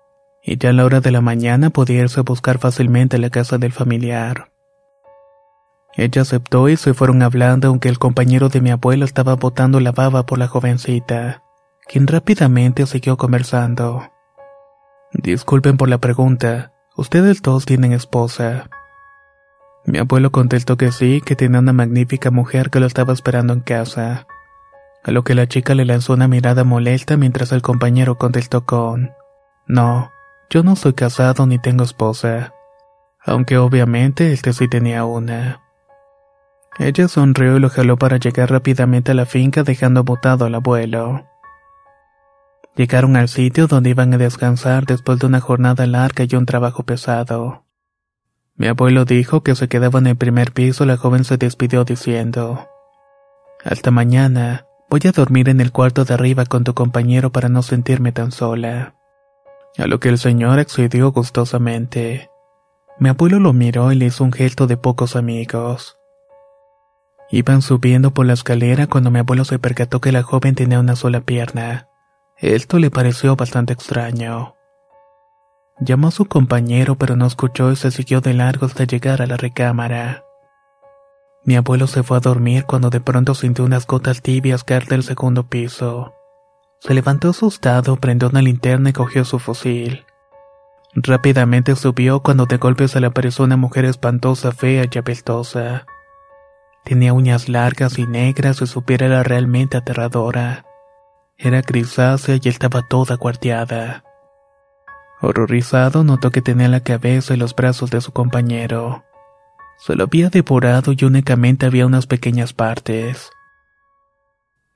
y 0.44 0.58
ya 0.58 0.72
a 0.72 0.74
la 0.74 0.84
hora 0.84 1.00
de 1.00 1.12
la 1.12 1.22
mañana 1.22 1.70
podía 1.70 2.02
irse 2.02 2.20
a 2.20 2.24
buscar 2.24 2.60
fácilmente 2.60 3.18
la 3.18 3.30
casa 3.30 3.58
del 3.58 3.72
familiar. 3.72 4.52
Ella 5.96 6.24
aceptó 6.24 6.68
y 6.68 6.76
se 6.76 6.94
fueron 6.94 7.24
hablando 7.24 7.70
aunque 7.70 7.88
el 7.88 7.98
compañero 7.98 8.50
de 8.50 8.60
mi 8.60 8.72
abuelo 8.72 9.06
estaba 9.06 9.36
botando 9.36 9.80
la 9.80 9.94
baba 9.94 10.26
por 10.26 10.38
la 10.38 10.50
jovencita 10.50 11.44
quien 11.90 12.06
rápidamente 12.06 12.86
siguió 12.86 13.18
conversando. 13.18 14.12
Disculpen 15.12 15.76
por 15.76 15.90
la 15.90 15.98
pregunta, 15.98 16.72
¿ustedes 16.96 17.42
todos 17.42 17.66
tienen 17.66 17.94
esposa? 17.94 18.70
Mi 19.86 19.98
abuelo 19.98 20.32
contestó 20.32 20.78
que 20.78 20.92
sí, 20.92 21.20
que 21.26 21.36
tenía 21.36 21.60
una 21.60 21.74
magnífica 21.74 22.30
mujer 22.30 22.70
que 22.70 22.80
lo 22.80 22.86
estaba 22.86 23.12
esperando 23.12 23.54
en 23.54 23.62
casa. 23.62 24.28
A 25.04 25.10
lo 25.10 25.24
que 25.24 25.34
la 25.34 25.48
chica 25.48 25.74
le 25.74 25.84
lanzó 25.84 26.14
una 26.14 26.28
mirada 26.28 26.64
molesta 26.64 27.18
mientras 27.18 27.52
el 27.52 27.64
compañero 27.64 28.20
contestó 28.20 28.68
con, 28.68 29.12
No, 29.66 30.12
yo 30.52 30.62
no 30.62 30.76
soy 30.76 30.94
casado 30.94 31.48
ni 31.48 31.58
tengo 31.58 31.84
esposa. 31.84 32.54
Aunque 33.26 33.58
obviamente 33.58 34.32
este 34.32 34.54
sí 34.54 34.68
tenía 34.68 35.06
una. 35.06 35.62
Ella 36.78 37.08
sonrió 37.08 37.58
y 37.58 37.60
lo 37.60 37.70
jaló 37.70 37.98
para 37.98 38.18
llegar 38.18 38.52
rápidamente 38.52 39.12
a 39.12 39.16
la 39.16 39.26
finca 39.26 39.64
dejando 39.64 40.04
botado 40.04 40.46
al 40.46 40.54
abuelo. 40.54 41.29
Llegaron 42.80 43.18
al 43.18 43.28
sitio 43.28 43.68
donde 43.68 43.90
iban 43.90 44.14
a 44.14 44.18
descansar 44.18 44.86
después 44.86 45.20
de 45.20 45.26
una 45.26 45.42
jornada 45.42 45.86
larga 45.86 46.24
y 46.24 46.34
un 46.38 46.46
trabajo 46.46 46.84
pesado. 46.84 47.66
Mi 48.56 48.68
abuelo 48.68 49.04
dijo 49.04 49.44
que 49.44 49.54
se 49.56 49.68
quedaba 49.68 50.00
en 50.00 50.08
el 50.08 50.16
primer 50.16 50.54
piso, 50.54 50.86
la 50.86 50.96
joven 50.96 51.26
se 51.26 51.36
despidió 51.36 51.84
diciendo, 51.84 52.70
Hasta 53.66 53.92
mañana, 53.92 54.66
voy 54.90 55.02
a 55.04 55.12
dormir 55.12 55.50
en 55.50 55.60
el 55.60 55.74
cuarto 55.74 56.06
de 56.06 56.14
arriba 56.14 56.46
con 56.46 56.64
tu 56.64 56.74
compañero 56.74 57.34
para 57.34 57.50
no 57.50 57.64
sentirme 57.64 58.14
tan 58.14 58.32
sola. 58.32 58.96
A 59.78 59.86
lo 59.86 60.00
que 60.00 60.08
el 60.08 60.18
señor 60.18 60.58
accedió 60.58 61.12
gustosamente. 61.12 62.30
Mi 62.98 63.10
abuelo 63.10 63.42
lo 63.42 63.52
miró 63.52 63.92
y 63.92 63.98
le 63.98 64.06
hizo 64.06 64.24
un 64.24 64.32
gesto 64.32 64.68
de 64.68 64.78
pocos 64.78 65.18
amigos. 65.18 65.98
Iban 67.30 67.62
subiendo 67.62 68.14
por 68.14 68.26
la 68.26 68.32
escalera 68.32 68.88
cuando 68.88 69.12
mi 69.12 69.20
abuelo 69.20 69.44
se 69.44 69.60
percató 69.60 70.00
que 70.00 70.14
la 70.14 70.24
joven 70.24 70.56
tenía 70.56 70.80
una 70.80 70.96
sola 70.96 71.20
pierna. 71.20 71.89
Esto 72.42 72.80
le 72.80 72.90
pareció 72.90 73.36
bastante 73.36 73.74
extraño. 73.74 74.56
Llamó 75.82 76.08
a 76.08 76.12
su 76.12 76.24
compañero 76.26 76.96
pero 76.96 77.18
no 77.18 77.26
escuchó 77.26 77.70
y 77.70 77.76
se 77.76 77.92
siguió 77.92 78.22
de 78.22 78.34
largo 78.34 78.66
hasta 78.66 78.86
llegar 78.86 79.22
a 79.22 79.28
la 79.28 79.36
recámara. 79.36 80.24
Mi 81.44 81.58
abuelo 81.58 81.88
se 81.88 82.02
fue 82.02 82.16
a 82.16 82.22
dormir 82.22 82.64
cuando 82.66 82.90
de 82.90 83.02
pronto 83.02 83.36
sintió 83.36 83.66
unas 83.66 83.86
gotas 83.86 84.22
tibias 84.22 84.64
caer 84.64 84.86
del 84.86 85.04
segundo 85.04 85.48
piso. 85.48 86.14
Se 86.80 86.94
levantó 86.94 87.32
asustado, 87.32 87.98
prendió 87.98 88.30
una 88.30 88.42
linterna 88.42 88.92
y 88.92 88.94
cogió 88.94 89.26
su 89.26 89.40
fusil. 89.40 90.06
Rápidamente 90.94 91.76
subió 91.76 92.22
cuando 92.22 92.46
de 92.46 92.56
golpe 92.56 92.88
se 92.88 93.02
le 93.02 93.08
apareció 93.08 93.44
una 93.44 93.58
mujer 93.58 93.84
espantosa, 93.84 94.54
fea 94.54 94.86
y 94.90 94.98
apestosa. 94.98 95.86
Tenía 96.86 97.12
uñas 97.12 97.50
largas 97.50 98.00
y 98.00 98.08
negras 98.08 98.62
y 98.62 98.68
su 98.68 98.84
piel 98.84 99.02
era 99.02 99.24
realmente 99.24 99.76
aterradora. 99.76 100.64
Era 101.42 101.62
grisácea 101.62 102.38
y 102.42 102.50
estaba 102.50 102.82
toda 102.82 103.16
cuarteada. 103.16 104.04
Horrorizado 105.22 106.04
notó 106.04 106.32
que 106.32 106.42
tenía 106.42 106.68
la 106.68 106.82
cabeza 106.82 107.34
y 107.34 107.38
los 107.38 107.56
brazos 107.56 107.90
de 107.92 108.02
su 108.02 108.12
compañero. 108.12 109.06
Se 109.78 109.96
lo 109.96 110.04
había 110.04 110.30
devorado 110.30 110.92
y 110.92 111.06
únicamente 111.06 111.66
había 111.66 111.86
unas 111.86 112.08
pequeñas 112.08 112.52
partes. 112.52 113.30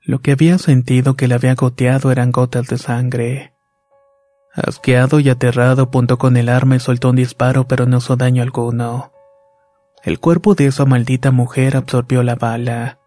Lo 0.00 0.20
que 0.20 0.32
había 0.32 0.56
sentido 0.56 1.16
que 1.16 1.28
le 1.28 1.34
había 1.34 1.54
goteado 1.54 2.10
eran 2.10 2.32
gotas 2.32 2.66
de 2.68 2.78
sangre. 2.78 3.54
Asqueado 4.54 5.20
y 5.20 5.28
aterrado 5.28 5.82
apuntó 5.82 6.16
con 6.16 6.38
el 6.38 6.48
arma 6.48 6.76
y 6.76 6.80
soltó 6.80 7.10
un 7.10 7.16
disparo 7.16 7.68
pero 7.68 7.84
no 7.84 7.98
hizo 7.98 8.16
daño 8.16 8.42
alguno. 8.42 9.12
El 10.02 10.18
cuerpo 10.18 10.54
de 10.54 10.66
esa 10.66 10.86
maldita 10.86 11.30
mujer 11.30 11.76
absorbió 11.76 12.22
la 12.22 12.36
bala. 12.36 13.00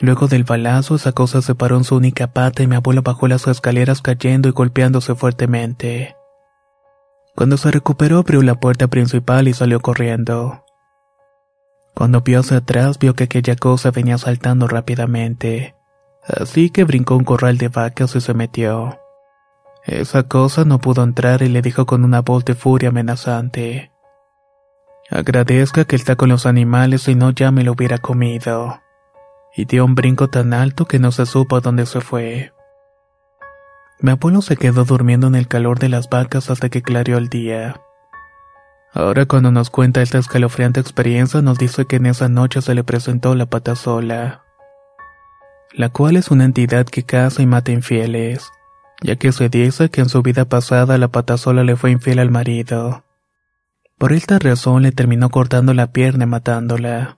Luego 0.00 0.28
del 0.28 0.44
balazo, 0.44 0.94
esa 0.94 1.12
cosa 1.12 1.42
se 1.42 1.54
paró 1.54 1.76
en 1.76 1.84
su 1.84 1.96
única 1.96 2.28
pata 2.28 2.62
y 2.62 2.68
mi 2.68 2.76
abuelo 2.76 3.02
bajó 3.02 3.26
las 3.26 3.46
escaleras 3.48 4.00
cayendo 4.00 4.48
y 4.48 4.52
golpeándose 4.52 5.14
fuertemente. 5.16 6.14
Cuando 7.34 7.56
se 7.56 7.70
recuperó 7.70 8.18
abrió 8.18 8.42
la 8.42 8.54
puerta 8.54 8.86
principal 8.86 9.48
y 9.48 9.54
salió 9.54 9.80
corriendo. 9.80 10.64
Cuando 11.94 12.20
vio 12.20 12.40
hacia 12.40 12.58
atrás 12.58 12.98
vio 12.98 13.14
que 13.14 13.24
aquella 13.24 13.56
cosa 13.56 13.90
venía 13.90 14.18
saltando 14.18 14.68
rápidamente, 14.68 15.74
así 16.26 16.70
que 16.70 16.84
brincó 16.84 17.16
un 17.16 17.24
corral 17.24 17.58
de 17.58 17.68
vacas 17.68 18.14
y 18.14 18.20
se 18.20 18.34
metió. 18.34 19.00
Esa 19.84 20.24
cosa 20.24 20.64
no 20.64 20.78
pudo 20.78 21.02
entrar 21.02 21.42
y 21.42 21.48
le 21.48 21.60
dijo 21.60 21.86
con 21.86 22.04
una 22.04 22.20
voz 22.20 22.44
de 22.44 22.54
furia 22.54 22.90
amenazante. 22.90 23.90
Agradezca 25.10 25.86
que 25.86 25.96
está 25.96 26.14
con 26.14 26.28
los 26.28 26.46
animales 26.46 27.08
y 27.08 27.14
no 27.16 27.30
ya 27.30 27.50
me 27.50 27.64
lo 27.64 27.72
hubiera 27.72 27.98
comido. 27.98 28.80
Y 29.58 29.64
dio 29.64 29.84
un 29.84 29.96
brinco 29.96 30.28
tan 30.28 30.54
alto 30.54 30.84
que 30.84 31.00
no 31.00 31.10
se 31.10 31.26
supo 31.26 31.56
a 31.56 31.60
dónde 31.60 31.84
se 31.84 32.00
fue. 32.00 32.52
Mi 33.98 34.12
abuelo 34.12 34.40
se 34.40 34.56
quedó 34.56 34.84
durmiendo 34.84 35.26
en 35.26 35.34
el 35.34 35.48
calor 35.48 35.80
de 35.80 35.88
las 35.88 36.08
vacas 36.08 36.48
hasta 36.48 36.68
que 36.68 36.80
clareó 36.80 37.18
el 37.18 37.28
día. 37.28 37.80
Ahora 38.94 39.26
cuando 39.26 39.50
nos 39.50 39.68
cuenta 39.68 40.00
esta 40.00 40.18
escalofriante 40.18 40.78
experiencia 40.78 41.42
nos 41.42 41.58
dice 41.58 41.86
que 41.86 41.96
en 41.96 42.06
esa 42.06 42.28
noche 42.28 42.62
se 42.62 42.72
le 42.76 42.84
presentó 42.84 43.34
la 43.34 43.46
patasola, 43.46 44.44
la 45.72 45.88
cual 45.88 46.14
es 46.14 46.30
una 46.30 46.44
entidad 46.44 46.86
que 46.86 47.02
caza 47.02 47.42
y 47.42 47.46
mata 47.46 47.72
infieles, 47.72 48.52
ya 49.02 49.16
que 49.16 49.32
se 49.32 49.48
dice 49.48 49.90
que 49.90 50.02
en 50.02 50.08
su 50.08 50.22
vida 50.22 50.44
pasada 50.44 50.98
la 50.98 51.08
patasola 51.08 51.64
le 51.64 51.74
fue 51.74 51.90
infiel 51.90 52.20
al 52.20 52.30
marido. 52.30 53.02
Por 53.98 54.12
esta 54.12 54.38
razón 54.38 54.84
le 54.84 54.92
terminó 54.92 55.30
cortando 55.30 55.74
la 55.74 55.90
pierna 55.90 56.22
y 56.22 56.28
matándola. 56.28 57.17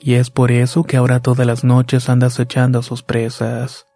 Y 0.00 0.14
es 0.14 0.30
por 0.30 0.52
eso 0.52 0.84
que 0.84 0.96
ahora 0.96 1.20
todas 1.20 1.46
las 1.46 1.64
noches 1.64 2.08
anda 2.08 2.26
acechando 2.26 2.80
a 2.80 2.82
sus 2.82 3.02
presas. 3.02 3.86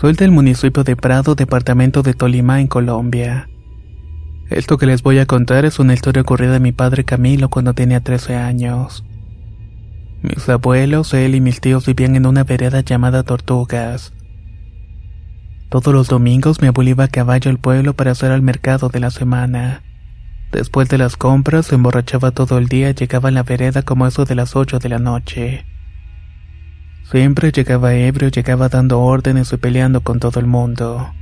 Soy 0.00 0.14
del 0.14 0.30
municipio 0.30 0.82
de 0.82 0.96
Prado, 0.96 1.34
departamento 1.34 2.02
de 2.02 2.14
Tolima, 2.14 2.62
en 2.62 2.68
Colombia. 2.68 3.50
Esto 4.48 4.78
que 4.78 4.86
les 4.86 5.02
voy 5.02 5.18
a 5.18 5.26
contar 5.26 5.66
es 5.66 5.78
una 5.78 5.92
historia 5.92 6.22
ocurrida 6.22 6.52
de 6.52 6.60
mi 6.60 6.72
padre 6.72 7.04
Camilo 7.04 7.50
cuando 7.50 7.74
tenía 7.74 8.00
13 8.00 8.34
años. 8.36 9.04
Mis 10.22 10.46
abuelos, 10.50 11.14
él 11.14 11.34
y 11.34 11.40
mis 11.40 11.62
tíos 11.62 11.86
vivían 11.86 12.14
en 12.14 12.26
una 12.26 12.44
vereda 12.44 12.80
llamada 12.80 13.22
Tortugas. 13.22 14.12
Todos 15.70 15.94
los 15.94 16.08
domingos 16.08 16.60
mi 16.60 16.68
abuelo 16.68 16.90
iba 16.90 17.04
a 17.04 17.08
caballo 17.08 17.50
al 17.50 17.58
pueblo 17.58 17.94
para 17.94 18.10
hacer 18.10 18.30
al 18.30 18.42
mercado 18.42 18.90
de 18.90 19.00
la 19.00 19.10
semana. 19.10 19.82
Después 20.52 20.90
de 20.90 20.98
las 20.98 21.16
compras 21.16 21.66
se 21.66 21.76
emborrachaba 21.76 22.32
todo 22.32 22.58
el 22.58 22.66
día 22.66 22.90
y 22.90 22.94
llegaba 22.94 23.30
a 23.30 23.32
la 23.32 23.44
vereda 23.44 23.82
como 23.82 24.06
eso 24.06 24.26
de 24.26 24.34
las 24.34 24.56
8 24.56 24.78
de 24.78 24.88
la 24.90 24.98
noche. 24.98 25.64
Siempre 27.10 27.50
llegaba 27.50 27.94
ebrio, 27.94 28.28
llegaba 28.28 28.68
dando 28.68 29.00
órdenes 29.00 29.52
y 29.54 29.56
peleando 29.56 30.02
con 30.02 30.20
todo 30.20 30.38
el 30.38 30.46
mundo. 30.46 31.14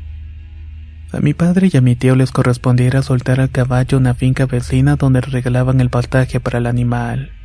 A 1.13 1.21
mi 1.21 1.35
padre 1.35 1.71
y 1.73 1.77
a 1.77 1.81
mi 1.81 1.95
tío 1.95 2.17
les 2.17 2.33
correspondiera 2.33 3.03
soltar 3.03 3.39
al 3.39 3.51
caballo 3.51 3.97
una 3.97 4.15
finca 4.15 4.47
vecina 4.47 4.97
donde 4.97 5.21
regalaban 5.21 5.81
el 5.81 5.89
pastaje 5.89 6.41
para 6.41 6.59
el 6.59 6.67
animal. 6.67 7.38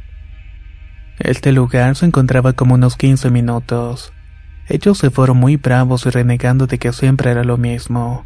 Este 1.20 1.52
lugar 1.52 1.96
se 1.96 2.08
encontraba 2.08 2.54
como 2.54 2.74
unos 2.74 2.98
15 2.98 3.30
minutos. 3.30 4.14
Ellos 4.68 4.98
se 4.98 5.12
fueron 5.12 5.38
muy 5.38 5.58
bravos 5.58 6.06
y 6.06 6.10
renegando 6.10 6.66
de 6.68 6.80
que 6.80 6.92
siempre 6.92 7.32
era 7.32 7.44
lo 7.44 7.58
mismo, 7.58 8.26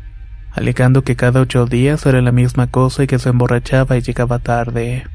alegando 0.51 1.03
que 1.03 1.15
cada 1.15 1.41
ocho 1.41 1.65
días 1.65 2.05
era 2.05 2.21
la 2.21 2.31
misma 2.31 2.67
cosa 2.67 3.03
y 3.03 3.07
que 3.07 3.19
se 3.19 3.29
emborrachaba 3.29 3.97
y 3.97 4.01
llegaba 4.01 4.39
tarde. 4.39 5.05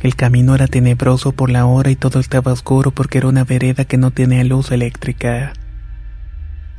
El 0.00 0.14
camino 0.14 0.54
era 0.54 0.66
tenebroso 0.66 1.32
por 1.32 1.50
la 1.50 1.64
hora 1.64 1.90
y 1.90 1.96
todo 1.96 2.20
estaba 2.20 2.52
oscuro 2.52 2.90
porque 2.90 3.18
era 3.18 3.28
una 3.28 3.44
vereda 3.44 3.86
que 3.86 3.96
no 3.96 4.10
tenía 4.10 4.44
luz 4.44 4.70
eléctrica. 4.70 5.54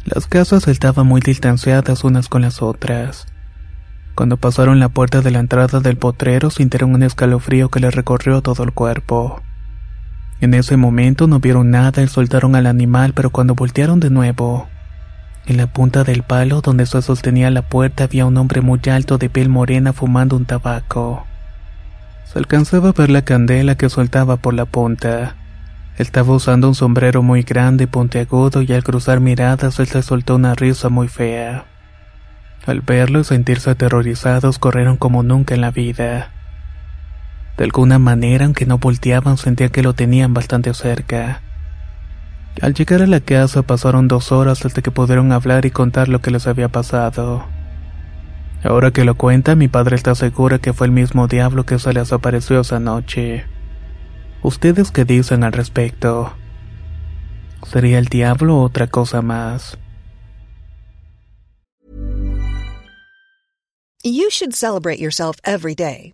Las 0.06 0.28
casas 0.28 0.68
estaban 0.68 1.08
muy 1.08 1.20
distanciadas 1.20 2.04
unas 2.04 2.30
con 2.30 2.44
las 2.44 2.62
otras. 2.62 3.26
Cuando 4.14 4.38
pasaron 4.38 4.80
la 4.80 4.90
puerta 4.90 5.22
de 5.22 5.32
la 5.32 5.40
entrada 5.40 5.80
del 5.80 5.98
potrero 5.98 6.50
sintieron 6.52 6.94
un 6.94 7.04
escalofrío 7.04 7.70
que 7.70 7.80
les 7.80 7.94
recorrió 7.94 8.42
todo 8.42 8.64
el 8.64 8.72
cuerpo. 8.72 9.42
En 10.40 10.54
ese 10.54 10.78
momento 10.78 11.28
no 11.28 11.40
vieron 11.40 11.72
nada 11.72 12.04
y 12.04 12.08
soltaron 12.08 12.56
al 12.56 12.68
animal, 12.68 13.14
pero 13.14 13.32
cuando 13.32 13.56
voltearon 13.56 14.00
de 14.00 14.12
nuevo, 14.12 14.68
en 15.48 15.58
la 15.58 15.68
punta 15.68 16.04
del 16.04 16.24
palo 16.24 16.60
donde 16.60 16.86
se 16.86 17.02
sostenía 17.02 17.50
la 17.50 17.62
puerta 17.62 18.04
había 18.04 18.26
un 18.26 18.36
hombre 18.38 18.60
muy 18.60 18.82
alto 18.92 19.18
de 19.18 19.30
piel 19.30 19.48
morena 19.48 19.94
fumando 19.94 20.36
un 20.36 20.46
tabaco. 20.46 21.26
Se 22.26 22.38
alcanzaba 22.38 22.90
a 22.90 22.92
ver 22.92 23.10
la 23.10 23.24
candela 23.24 23.76
que 23.76 23.90
soltaba 23.90 24.36
por 24.38 24.54
la 24.54 24.66
punta. 24.66 25.36
Estaba 25.98 26.34
usando 26.34 26.68
un 26.68 26.76
sombrero 26.76 27.24
muy 27.24 27.44
grande 27.44 27.86
y 27.86 27.88
puntiagudo 27.88 28.62
y 28.62 28.74
al 28.74 28.84
cruzar 28.84 29.22
miradas 29.22 29.80
él 29.80 29.88
se 29.88 30.04
soltó 30.04 30.36
una 30.36 30.54
risa 30.54 30.90
muy 30.90 31.08
fea. 31.08 31.66
Al 32.66 32.82
verlo 32.82 33.22
y 33.22 33.24
sentirse 33.24 33.70
aterrorizados 33.70 34.60
corrieron 34.60 34.98
como 34.98 35.24
nunca 35.24 35.56
en 35.56 35.62
la 35.62 35.72
vida. 35.72 36.32
De 37.58 37.64
alguna 37.64 38.00
manera, 38.00 38.46
aunque 38.46 38.66
no 38.66 38.78
volteaban, 38.78 39.38
sentía 39.38 39.70
que 39.70 39.82
lo 39.82 39.94
tenían 39.94 40.34
bastante 40.34 40.74
cerca. 40.74 41.42
Al 42.62 42.74
llegar 42.74 43.02
a 43.02 43.08
la 43.08 43.20
casa 43.20 43.64
pasaron 43.64 44.08
dos 44.08 44.32
horas 44.32 44.66
hasta 44.66 44.82
que 44.82 44.92
pudieron 44.92 45.32
hablar 45.32 45.66
y 45.66 45.72
contar 45.72 46.08
lo 46.08 46.22
que 46.22 46.32
les 46.32 46.48
había 46.48 46.70
pasado. 46.70 47.46
Ahora 48.64 48.92
que 48.92 49.06
lo 49.06 49.16
cuenta, 49.16 49.56
mi 49.56 49.68
padre 49.68 49.96
está 49.96 50.16
seguro 50.16 50.60
que 50.60 50.74
fue 50.74 50.88
el 50.88 50.94
mismo 50.94 51.28
diablo 51.28 51.66
que 51.66 51.78
se 51.78 51.94
les 51.94 52.12
apareció 52.12 52.62
esa 52.62 52.80
noche. 52.80 53.46
¿Ustedes 54.42 54.92
qué 54.92 55.06
dicen 55.06 55.44
al 55.44 55.54
respecto? 55.54 56.34
¿Sería 57.64 58.00
el 58.00 58.06
diablo 58.06 58.58
o 58.58 58.64
otra 58.64 58.88
cosa 58.88 59.22
más? 59.22 59.78
You 64.04 64.30
should 64.30 64.54
celebrate 64.54 65.00
yourself 65.00 65.38
every 65.44 65.76
day, 65.76 66.14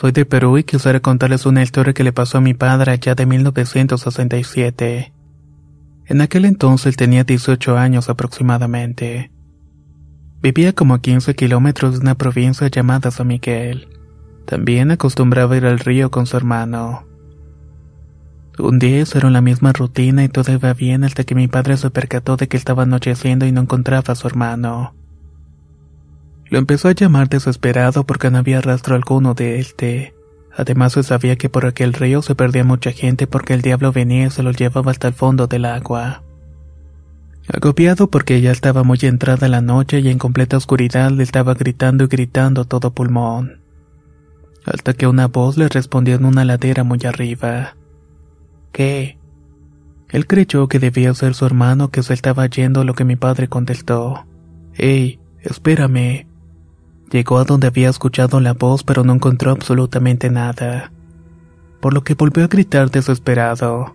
Soy 0.00 0.12
de 0.12 0.24
Perú 0.24 0.56
y 0.56 0.64
quisiera 0.64 1.00
contarles 1.00 1.44
una 1.44 1.62
historia 1.62 1.92
que 1.92 2.04
le 2.04 2.14
pasó 2.14 2.38
a 2.38 2.40
mi 2.40 2.54
padre 2.54 2.92
allá 2.92 3.14
de 3.14 3.26
1967. 3.26 5.12
En 6.06 6.20
aquel 6.22 6.46
entonces 6.46 6.96
tenía 6.96 7.22
18 7.22 7.76
años 7.76 8.08
aproximadamente. 8.08 9.30
Vivía 10.40 10.72
como 10.72 10.94
a 10.94 11.02
15 11.02 11.34
kilómetros 11.34 11.92
de 11.92 12.00
una 12.00 12.14
provincia 12.14 12.66
llamada 12.68 13.10
San 13.10 13.26
Miguel. 13.26 13.88
También 14.46 14.90
acostumbraba 14.90 15.58
ir 15.58 15.66
al 15.66 15.78
río 15.78 16.10
con 16.10 16.24
su 16.24 16.38
hermano. 16.38 17.04
Un 18.58 18.78
día 18.78 19.02
hicieron 19.02 19.34
la 19.34 19.42
misma 19.42 19.74
rutina 19.74 20.24
y 20.24 20.30
todo 20.30 20.50
iba 20.50 20.72
bien 20.72 21.04
hasta 21.04 21.24
que 21.24 21.34
mi 21.34 21.46
padre 21.46 21.76
se 21.76 21.90
percató 21.90 22.38
de 22.38 22.48
que 22.48 22.56
estaba 22.56 22.84
anocheciendo 22.84 23.44
y 23.44 23.52
no 23.52 23.60
encontraba 23.60 24.14
a 24.14 24.14
su 24.14 24.26
hermano. 24.26 24.94
Lo 26.50 26.58
empezó 26.58 26.88
a 26.88 26.92
llamar 26.92 27.28
desesperado 27.28 28.04
porque 28.04 28.30
no 28.30 28.38
había 28.38 28.60
rastro 28.60 28.96
alguno 28.96 29.34
de 29.34 29.60
este. 29.60 30.14
Además 30.52 30.92
se 30.94 31.04
sabía 31.04 31.36
que 31.36 31.48
por 31.48 31.64
aquel 31.64 31.92
río 31.92 32.22
se 32.22 32.34
perdía 32.34 32.64
mucha 32.64 32.90
gente 32.90 33.28
porque 33.28 33.54
el 33.54 33.62
diablo 33.62 33.92
venía 33.92 34.26
y 34.26 34.30
se 34.30 34.42
lo 34.42 34.50
llevaba 34.50 34.90
hasta 34.90 35.08
el 35.08 35.14
fondo 35.14 35.46
del 35.46 35.64
agua. 35.64 36.24
Agobiado 37.52 38.10
porque 38.10 38.40
ya 38.40 38.50
estaba 38.50 38.82
muy 38.82 38.98
entrada 39.02 39.48
la 39.48 39.60
noche 39.60 40.00
y 40.00 40.08
en 40.08 40.18
completa 40.18 40.56
oscuridad 40.56 41.12
le 41.12 41.22
estaba 41.22 41.54
gritando 41.54 42.04
y 42.04 42.08
gritando 42.08 42.64
todo 42.64 42.92
pulmón. 42.92 43.60
Hasta 44.64 44.92
que 44.92 45.06
una 45.06 45.28
voz 45.28 45.56
le 45.56 45.68
respondió 45.68 46.16
en 46.16 46.24
una 46.24 46.44
ladera 46.44 46.82
muy 46.82 46.98
arriba. 47.04 47.76
¿Qué? 48.72 49.18
Él 50.10 50.26
creyó 50.26 50.66
que 50.66 50.80
debía 50.80 51.14
ser 51.14 51.34
su 51.34 51.46
hermano 51.46 51.90
que 51.90 52.02
se 52.02 52.12
estaba 52.12 52.46
yendo 52.46 52.84
lo 52.84 52.94
que 52.94 53.04
mi 53.04 53.14
padre 53.14 53.48
contestó. 53.48 54.26
Ey, 54.74 55.20
espérame. 55.42 56.29
Llegó 57.10 57.38
a 57.38 57.44
donde 57.44 57.66
había 57.66 57.88
escuchado 57.88 58.40
la 58.40 58.52
voz 58.52 58.84
pero 58.84 59.02
no 59.02 59.12
encontró 59.12 59.50
absolutamente 59.50 60.30
nada, 60.30 60.92
por 61.80 61.92
lo 61.92 62.04
que 62.04 62.14
volvió 62.14 62.44
a 62.44 62.48
gritar 62.48 62.90
desesperado. 62.90 63.94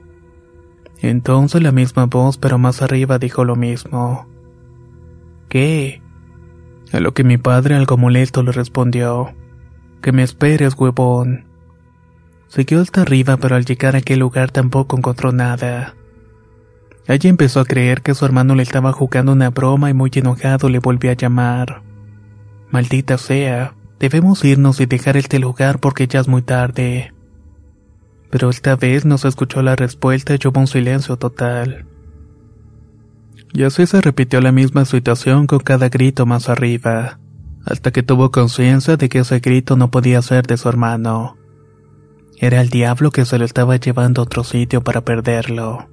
Entonces 1.01 1.61
la 1.63 1.71
misma 1.71 2.07
voz 2.07 2.37
pero 2.37 2.57
más 2.57 2.81
arriba 2.81 3.17
dijo 3.17 3.45
lo 3.45 3.55
mismo. 3.55 4.27
¿Qué? 5.47 6.01
A 6.91 6.99
lo 6.99 7.13
que 7.13 7.23
mi 7.23 7.37
padre 7.37 7.75
algo 7.75 7.97
molesto 7.97 8.43
le 8.43 8.51
respondió. 8.51 9.33
Que 10.01 10.11
me 10.11 10.23
esperes, 10.23 10.75
huevón. 10.77 11.45
Siguió 12.47 12.81
hasta 12.81 13.01
arriba 13.01 13.37
pero 13.37 13.55
al 13.55 13.65
llegar 13.65 13.95
a 13.95 13.99
aquel 13.99 14.19
lugar 14.19 14.51
tampoco 14.51 14.97
encontró 14.97 15.31
nada. 15.31 15.95
Allí 17.07 17.29
empezó 17.29 17.61
a 17.61 17.65
creer 17.65 18.01
que 18.01 18.13
su 18.13 18.25
hermano 18.25 18.55
le 18.55 18.63
estaba 18.63 18.91
jugando 18.91 19.31
una 19.31 19.51
broma 19.51 19.89
y 19.89 19.93
muy 19.93 20.11
enojado 20.13 20.67
le 20.69 20.79
volvió 20.79 21.11
a 21.11 21.15
llamar. 21.15 21.81
Maldita 22.71 23.17
sea, 23.17 23.75
debemos 23.99 24.43
irnos 24.43 24.79
y 24.81 24.85
dejar 24.85 25.17
este 25.17 25.39
lugar 25.39 25.79
porque 25.79 26.07
ya 26.07 26.19
es 26.19 26.27
muy 26.27 26.41
tarde. 26.41 27.13
Pero 28.29 28.49
esta 28.49 28.75
vez 28.75 29.05
no 29.05 29.17
se 29.17 29.27
escuchó 29.27 29.61
la 29.61 29.75
respuesta 29.75 30.33
y 30.33 30.47
hubo 30.47 30.59
un 30.59 30.67
silencio 30.67 31.17
total. 31.17 31.85
Y 33.53 33.63
así 33.63 33.85
se 33.85 34.01
repitió 34.01 34.41
la 34.41 34.51
misma 34.51 34.83
situación 34.83 35.47
con 35.47 35.59
cada 35.59 35.87
grito 35.89 36.25
más 36.25 36.49
arriba, 36.49 37.19
hasta 37.65 37.91
que 37.91 38.03
tuvo 38.03 38.31
conciencia 38.31 38.97
de 38.97 39.07
que 39.07 39.19
ese 39.19 39.39
grito 39.39 39.77
no 39.77 39.91
podía 39.91 40.21
ser 40.21 40.45
de 40.45 40.57
su 40.57 40.67
hermano. 40.67 41.37
Era 42.37 42.59
el 42.59 42.69
diablo 42.69 43.11
que 43.11 43.23
se 43.23 43.39
lo 43.39 43.45
estaba 43.45 43.77
llevando 43.77 44.21
a 44.21 44.25
otro 44.25 44.43
sitio 44.43 44.83
para 44.83 45.05
perderlo. 45.05 45.87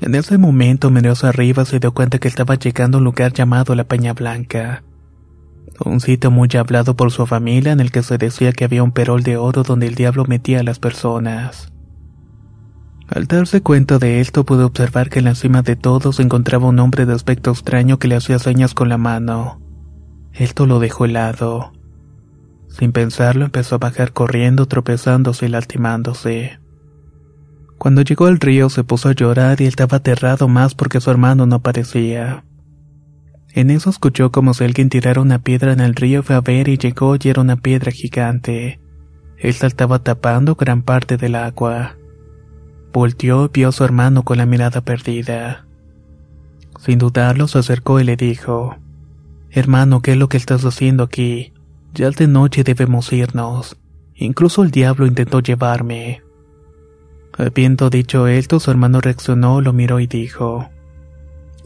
En 0.00 0.14
ese 0.14 0.38
momento 0.38 0.90
miró 0.90 1.12
arriba 1.22 1.64
se 1.66 1.80
dio 1.80 1.92
cuenta 1.92 2.18
que 2.18 2.28
estaba 2.28 2.54
llegando 2.54 2.96
a 2.96 3.00
un 3.00 3.04
lugar 3.04 3.34
llamado 3.34 3.74
la 3.74 3.84
Peña 3.84 4.14
Blanca 4.14 4.84
un 5.84 6.00
sitio 6.00 6.30
muy 6.30 6.48
hablado 6.58 6.96
por 6.96 7.12
su 7.12 7.26
familia 7.26 7.72
en 7.72 7.80
el 7.80 7.92
que 7.92 8.02
se 8.02 8.18
decía 8.18 8.52
que 8.52 8.64
había 8.64 8.82
un 8.82 8.92
perol 8.92 9.22
de 9.22 9.36
oro 9.36 9.62
donde 9.62 9.86
el 9.86 9.94
diablo 9.94 10.24
metía 10.26 10.60
a 10.60 10.64
las 10.64 10.78
personas. 10.78 11.72
Al 13.08 13.26
darse 13.26 13.62
cuenta 13.62 13.98
de 13.98 14.20
esto 14.20 14.44
pudo 14.44 14.66
observar 14.66 15.08
que 15.08 15.20
en 15.20 15.26
la 15.26 15.34
cima 15.34 15.62
de 15.62 15.76
todo 15.76 16.12
se 16.12 16.22
encontraba 16.22 16.68
un 16.68 16.78
hombre 16.78 17.06
de 17.06 17.14
aspecto 17.14 17.50
extraño 17.50 17.98
que 17.98 18.08
le 18.08 18.16
hacía 18.16 18.38
señas 18.38 18.74
con 18.74 18.88
la 18.88 18.98
mano. 18.98 19.60
Esto 20.32 20.66
lo 20.66 20.78
dejó 20.78 21.06
helado. 21.06 21.72
Sin 22.68 22.92
pensarlo 22.92 23.46
empezó 23.46 23.76
a 23.76 23.78
bajar 23.78 24.12
corriendo, 24.12 24.66
tropezándose 24.66 25.46
y 25.46 25.48
lastimándose. 25.48 26.60
Cuando 27.78 28.02
llegó 28.02 28.26
al 28.26 28.40
río 28.40 28.68
se 28.68 28.84
puso 28.84 29.08
a 29.08 29.14
llorar 29.14 29.60
y 29.60 29.66
estaba 29.66 29.98
aterrado 29.98 30.48
más 30.48 30.74
porque 30.74 31.00
su 31.00 31.10
hermano 31.10 31.46
no 31.46 31.56
aparecía. 31.56 32.44
En 33.58 33.70
eso 33.70 33.90
escuchó 33.90 34.30
como 34.30 34.54
si 34.54 34.62
alguien 34.62 34.88
tirara 34.88 35.20
una 35.20 35.40
piedra 35.40 35.72
en 35.72 35.80
el 35.80 35.96
río, 35.96 36.22
fue 36.22 36.36
a 36.36 36.40
ver 36.40 36.68
y 36.68 36.78
llegó 36.78 37.16
y 37.16 37.28
era 37.28 37.40
una 37.40 37.56
piedra 37.56 37.90
gigante. 37.90 38.78
Esta 39.36 39.66
estaba 39.66 39.98
tapando 39.98 40.54
gran 40.54 40.82
parte 40.82 41.16
del 41.16 41.34
agua. 41.34 41.96
volteó 42.92 43.46
y 43.46 43.50
vio 43.52 43.70
a 43.70 43.72
su 43.72 43.82
hermano 43.82 44.22
con 44.22 44.38
la 44.38 44.46
mirada 44.46 44.82
perdida. 44.82 45.66
Sin 46.78 47.00
dudarlo, 47.00 47.48
se 47.48 47.58
acercó 47.58 47.98
y 47.98 48.04
le 48.04 48.14
dijo, 48.14 48.76
Hermano, 49.50 50.02
¿qué 50.02 50.12
es 50.12 50.18
lo 50.18 50.28
que 50.28 50.36
estás 50.36 50.64
haciendo 50.64 51.02
aquí? 51.02 51.52
Ya 51.94 52.10
de 52.10 52.28
noche 52.28 52.62
debemos 52.62 53.12
irnos. 53.12 53.76
Incluso 54.14 54.62
el 54.62 54.70
diablo 54.70 55.04
intentó 55.04 55.40
llevarme. 55.40 56.22
Habiendo 57.36 57.90
dicho 57.90 58.28
esto, 58.28 58.60
su 58.60 58.70
hermano 58.70 59.00
reaccionó, 59.00 59.60
lo 59.60 59.72
miró 59.72 59.98
y 59.98 60.06
dijo, 60.06 60.70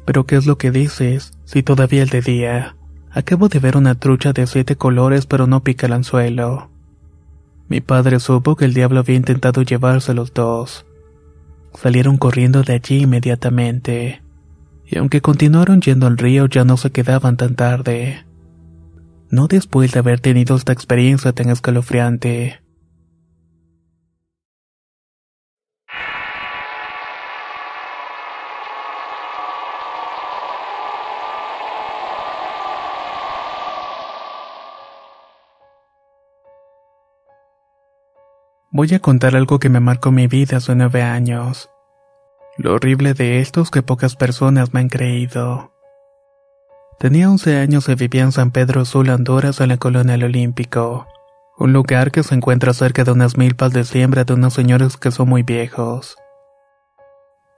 ¿Pero 0.06 0.24
qué 0.24 0.36
es 0.36 0.46
lo 0.46 0.56
que 0.56 0.70
dices? 0.70 1.32
Si 1.52 1.62
todavía 1.62 2.04
es 2.04 2.10
de 2.10 2.22
día. 2.22 2.76
Acabo 3.10 3.50
de 3.50 3.58
ver 3.58 3.76
una 3.76 3.94
trucha 3.94 4.32
de 4.32 4.46
siete 4.46 4.76
colores, 4.76 5.26
pero 5.26 5.46
no 5.46 5.62
pica 5.62 5.86
el 5.86 5.92
anzuelo. 5.92 6.70
Mi 7.68 7.82
padre 7.82 8.20
supo 8.20 8.56
que 8.56 8.64
el 8.64 8.72
diablo 8.72 9.00
había 9.00 9.16
intentado 9.16 9.60
llevarse 9.60 10.14
los 10.14 10.32
dos. 10.32 10.86
Salieron 11.74 12.16
corriendo 12.16 12.62
de 12.62 12.72
allí 12.72 13.02
inmediatamente. 13.02 14.22
Y 14.86 14.96
aunque 14.96 15.20
continuaron 15.20 15.82
yendo 15.82 16.06
al 16.06 16.16
río, 16.16 16.46
ya 16.46 16.64
no 16.64 16.78
se 16.78 16.90
quedaban 16.90 17.36
tan 17.36 17.54
tarde. 17.54 18.24
No 19.28 19.46
después 19.46 19.92
de 19.92 19.98
haber 19.98 20.20
tenido 20.20 20.56
esta 20.56 20.72
experiencia 20.72 21.34
tan 21.34 21.50
escalofriante. 21.50 22.61
Voy 38.74 38.94
a 38.94 39.00
contar 39.00 39.36
algo 39.36 39.58
que 39.58 39.68
me 39.68 39.80
marcó 39.80 40.12
mi 40.12 40.28
vida 40.28 40.56
hace 40.56 40.74
nueve 40.74 41.02
años. 41.02 41.68
Lo 42.56 42.72
horrible 42.72 43.12
de 43.12 43.40
esto 43.40 43.60
es 43.60 43.70
que 43.70 43.82
pocas 43.82 44.16
personas 44.16 44.72
me 44.72 44.80
han 44.80 44.88
creído. 44.88 45.74
Tenía 46.98 47.28
once 47.28 47.58
años 47.58 47.90
y 47.90 47.94
vivía 47.96 48.22
en 48.22 48.32
San 48.32 48.50
Pedro 48.50 48.86
Sula, 48.86 49.16
Honduras, 49.16 49.60
en 49.60 49.68
la 49.68 49.76
colonia 49.76 50.14
Olímpico, 50.14 51.06
un 51.58 51.74
lugar 51.74 52.12
que 52.12 52.22
se 52.22 52.34
encuentra 52.34 52.72
cerca 52.72 53.04
de 53.04 53.12
unas 53.12 53.36
milpas 53.36 53.74
de 53.74 53.84
siembra 53.84 54.24
de 54.24 54.32
unos 54.32 54.54
señores 54.54 54.96
que 54.96 55.10
son 55.10 55.28
muy 55.28 55.42
viejos. 55.42 56.16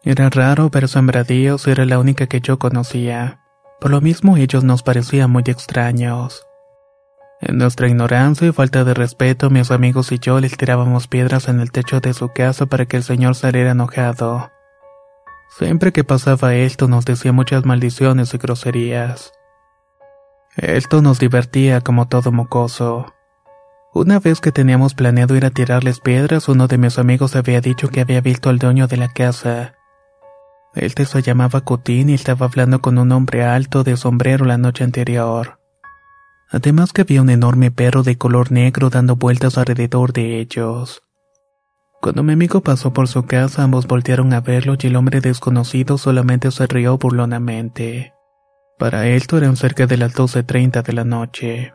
Era 0.03 0.31
raro 0.31 0.69
ver 0.69 0.89
sembradíos 0.89 1.69
y 1.69 1.71
era 1.71 1.87
la 1.87 2.01
única 2.01 2.27
que 2.27 2.41
yo 2.41 2.59
conocía. 2.59 3.41
Por 3.81 3.93
lo 3.93 4.01
mismo 4.01 4.37
ellos 4.37 4.65
nos 4.65 4.83
parecían 4.83 5.31
muy 5.31 5.45
extraños. 5.47 6.45
En 7.41 7.59
nuestra 7.59 7.89
ignorancia 7.89 8.49
y 8.49 8.53
falta 8.53 8.85
de 8.85 8.95
respeto, 8.95 9.51
mis 9.51 9.71
amigos 9.71 10.13
y 10.13 10.19
yo 10.19 10.41
les 10.41 10.57
tirábamos 10.57 11.09
piedras 11.09 11.49
en 11.49 11.61
el 11.61 11.73
techo 11.73 12.01
de 12.01 12.15
su 12.15 12.31
casa 12.31 12.67
para 12.67 12.87
que 12.87 12.97
el 12.97 13.03
señor 13.03 13.35
saliera 13.35 13.73
enojado. 13.73 14.51
Siempre 15.59 15.93
que 15.93 16.05
pasaba 16.05 16.55
esto 16.55 16.89
nos 16.89 17.05
decía 17.05 17.33
muchas 17.33 17.65
maldiciones 17.65 18.35
y 18.35 18.39
groserías. 18.39 19.33
Esto 20.57 21.03
nos 21.03 21.19
divertía 21.19 21.81
como 21.81 22.09
todo 22.09 22.33
mocoso. 22.33 23.13
Una 23.93 24.19
vez 24.19 24.41
que 24.41 24.51
teníamos 24.51 24.95
planeado 24.95 25.37
ir 25.37 25.45
a 25.45 25.51
tirarles 25.51 26.01
piedras, 26.01 26.49
uno 26.49 26.67
de 26.67 26.79
mis 26.79 26.99
amigos 26.99 27.37
había 27.37 27.61
dicho 27.61 27.89
que 27.89 28.01
había 28.01 28.21
visto 28.21 28.51
al 28.51 28.59
dueño 28.59 28.87
de 28.89 28.97
la 28.97 29.09
casa. 29.09 29.75
Este 30.75 31.05
se 31.05 31.23
llamaba 31.23 31.61
Cutín 31.61 32.11
y 32.11 32.15
estaba 32.15 32.47
hablando 32.47 32.81
con 32.81 32.99
un 32.99 33.13
hombre 33.13 33.45
alto 33.45 33.85
de 33.85 33.97
sombrero 33.97 34.45
la 34.45 34.59
noche 34.59 34.83
anterior. 34.83 35.59
Además 36.55 36.93
que 36.93 37.03
había 37.03 37.21
un 37.21 37.31
enorme 37.31 37.73
perro 37.73 38.05
de 38.05 38.17
color 38.17 38.53
negro 38.53 38.89
dando 38.89 39.17
vueltas 39.17 39.59
alrededor 39.59 40.13
de 40.13 40.39
ellos. 40.39 41.03
Cuando 42.01 42.23
mi 42.23 42.33
amigo 42.33 42.61
pasó 42.61 42.93
por 42.93 43.09
su 43.09 43.25
casa, 43.25 43.65
ambos 43.65 43.89
voltearon 43.89 44.33
a 44.33 44.41
verlo 44.41 44.77
y 44.81 44.87
el 44.87 44.95
hombre 44.95 45.21
desconocido 45.21 45.99
solamente 45.99 46.53
se 46.53 46.69
rió 46.69 46.97
burlonamente. 46.97 48.15
Para 48.79 49.09
esto 49.09 49.37
eran 49.37 49.57
cerca 49.57 49.89
de 49.89 49.97
las 49.97 50.15
12.30 50.15 50.85
de 50.85 50.93
la 50.93 51.03
noche. 51.03 51.75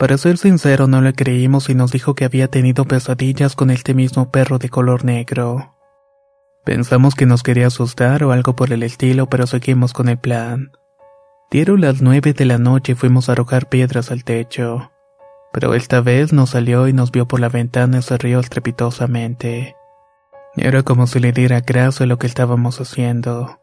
Para 0.00 0.18
ser 0.18 0.36
sincero, 0.36 0.88
no 0.88 1.00
le 1.00 1.12
creímos 1.12 1.70
y 1.70 1.76
nos 1.76 1.92
dijo 1.92 2.16
que 2.16 2.24
había 2.24 2.48
tenido 2.48 2.86
pesadillas 2.86 3.54
con 3.54 3.70
este 3.70 3.94
mismo 3.94 4.32
perro 4.32 4.58
de 4.58 4.68
color 4.68 5.04
negro. 5.04 5.76
Pensamos 6.64 7.14
que 7.14 7.26
nos 7.26 7.44
quería 7.44 7.68
asustar 7.68 8.24
o 8.24 8.32
algo 8.32 8.56
por 8.56 8.72
el 8.72 8.82
estilo, 8.82 9.28
pero 9.28 9.46
seguimos 9.46 9.92
con 9.92 10.08
el 10.08 10.18
plan. 10.18 10.72
Dieron 11.52 11.82
las 11.82 12.00
nueve 12.00 12.32
de 12.32 12.46
la 12.46 12.56
noche 12.56 12.92
y 12.92 12.94
fuimos 12.94 13.28
a 13.28 13.32
arrojar 13.32 13.68
piedras 13.68 14.10
al 14.10 14.24
techo. 14.24 14.90
Pero 15.52 15.74
esta 15.74 16.00
vez 16.00 16.32
nos 16.32 16.48
salió 16.48 16.88
y 16.88 16.94
nos 16.94 17.12
vio 17.12 17.28
por 17.28 17.40
la 17.40 17.50
ventana 17.50 17.98
y 17.98 18.02
se 18.02 18.16
rió 18.16 18.40
estrepitosamente. 18.40 19.76
Era 20.56 20.82
como 20.82 21.06
si 21.06 21.20
le 21.20 21.32
diera 21.32 21.60
gracia 21.60 22.06
lo 22.06 22.18
que 22.18 22.26
estábamos 22.26 22.80
haciendo. 22.80 23.60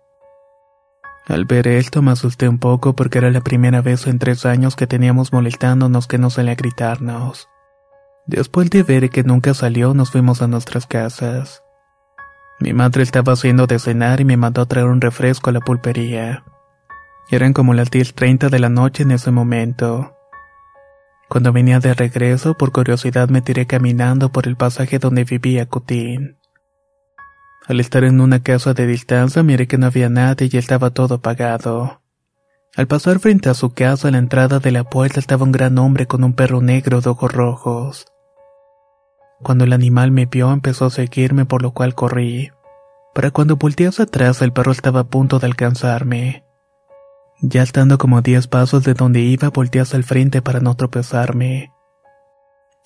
Al 1.28 1.46
ver 1.46 1.68
esto 1.68 2.04
me 2.04 2.12
asusté 2.12 2.48
un 2.48 2.60
poco 2.60 2.94
porque 2.94 3.18
era 3.18 3.32
la 3.32 3.42
primera 3.42 3.82
vez 3.82 4.06
en 4.06 4.20
tres 4.20 4.46
años 4.46 4.76
que 4.76 4.86
teníamos 4.86 5.34
molestándonos 5.34 6.06
que 6.06 6.20
no 6.20 6.30
salía 6.30 6.52
a 6.52 6.58
gritarnos. 6.58 7.50
Después 8.28 8.70
de 8.70 8.84
ver 8.84 9.10
que 9.10 9.24
nunca 9.24 9.56
salió, 9.56 9.96
nos 9.96 10.12
fuimos 10.12 10.44
a 10.44 10.48
nuestras 10.48 10.86
casas. 10.86 11.64
Mi 12.60 12.72
madre 12.72 13.02
estaba 13.02 13.34
haciendo 13.34 13.66
de 13.66 13.80
cenar 13.80 14.22
y 14.22 14.26
me 14.26 14.38
mandó 14.38 14.62
a 14.62 14.68
traer 14.68 14.86
un 14.86 15.02
refresco 15.02 15.50
a 15.50 15.54
la 15.54 15.60
pulpería. 15.60 16.44
Eran 17.32 17.54
como 17.54 17.76
las 17.76 17.92
10.30 17.92 18.50
de 18.50 18.60
la 18.60 18.70
noche 18.70 19.04
en 19.04 19.12
ese 19.12 19.30
momento. 19.30 20.16
Cuando 21.30 21.54
venía 21.54 21.80
de 21.80 21.94
regreso, 21.94 22.56
por 22.56 22.72
curiosidad 22.72 23.30
me 23.30 23.44
tiré 23.44 23.68
caminando 23.68 24.32
por 24.32 24.48
el 24.48 24.56
pasaje 24.56 24.98
donde 24.98 25.26
vivía 25.26 25.68
Cutín. 25.68 26.38
Al 27.68 27.80
estar 27.80 28.04
en 28.04 28.20
una 28.20 28.42
casa 28.42 28.74
de 28.74 28.88
distancia 28.88 29.44
miré 29.44 29.68
que 29.68 29.78
no 29.78 29.86
había 29.86 30.10
nadie 30.10 30.50
y 30.52 30.58
estaba 30.58 30.90
todo 30.90 31.16
apagado. 31.16 32.02
Al 32.76 32.88
pasar 32.88 33.20
frente 33.20 33.50
a 33.50 33.54
su 33.54 33.76
casa, 33.76 34.08
a 34.08 34.12
la 34.12 34.18
entrada 34.18 34.58
de 34.58 34.72
la 34.72 34.84
puerta 34.84 35.20
estaba 35.20 35.44
un 35.44 35.52
gran 35.52 35.78
hombre 35.78 36.08
con 36.08 36.24
un 36.24 36.34
perro 36.34 36.62
negro 36.62 37.00
de 37.00 37.12
ojos 37.12 37.32
rojos. 37.32 38.08
Cuando 39.44 39.66
el 39.66 39.74
animal 39.74 40.12
me 40.12 40.26
vio 40.26 40.52
empezó 40.52 40.86
a 40.86 40.90
seguirme 40.90 41.46
por 41.46 41.62
lo 41.62 41.74
cual 41.76 41.94
corrí. 41.94 42.50
Para 43.14 43.30
cuando 43.30 43.58
volteé 43.58 43.86
hacia 43.86 44.06
atrás 44.06 44.42
el 44.42 44.52
perro 44.52 44.72
estaba 44.72 45.02
a 45.02 45.08
punto 45.08 45.38
de 45.38 45.46
alcanzarme. 45.46 46.49
Ya 47.42 47.64
estando 47.64 47.98
como 47.98 48.22
diez 48.22 48.48
pasos 48.48 48.84
de 48.84 48.94
donde 48.94 49.22
iba, 49.22 49.50
volteé 49.50 49.82
hacia 49.82 49.98
el 49.98 50.04
frente 50.04 50.42
para 50.42 50.60
no 50.60 50.76
tropezarme. 50.76 51.72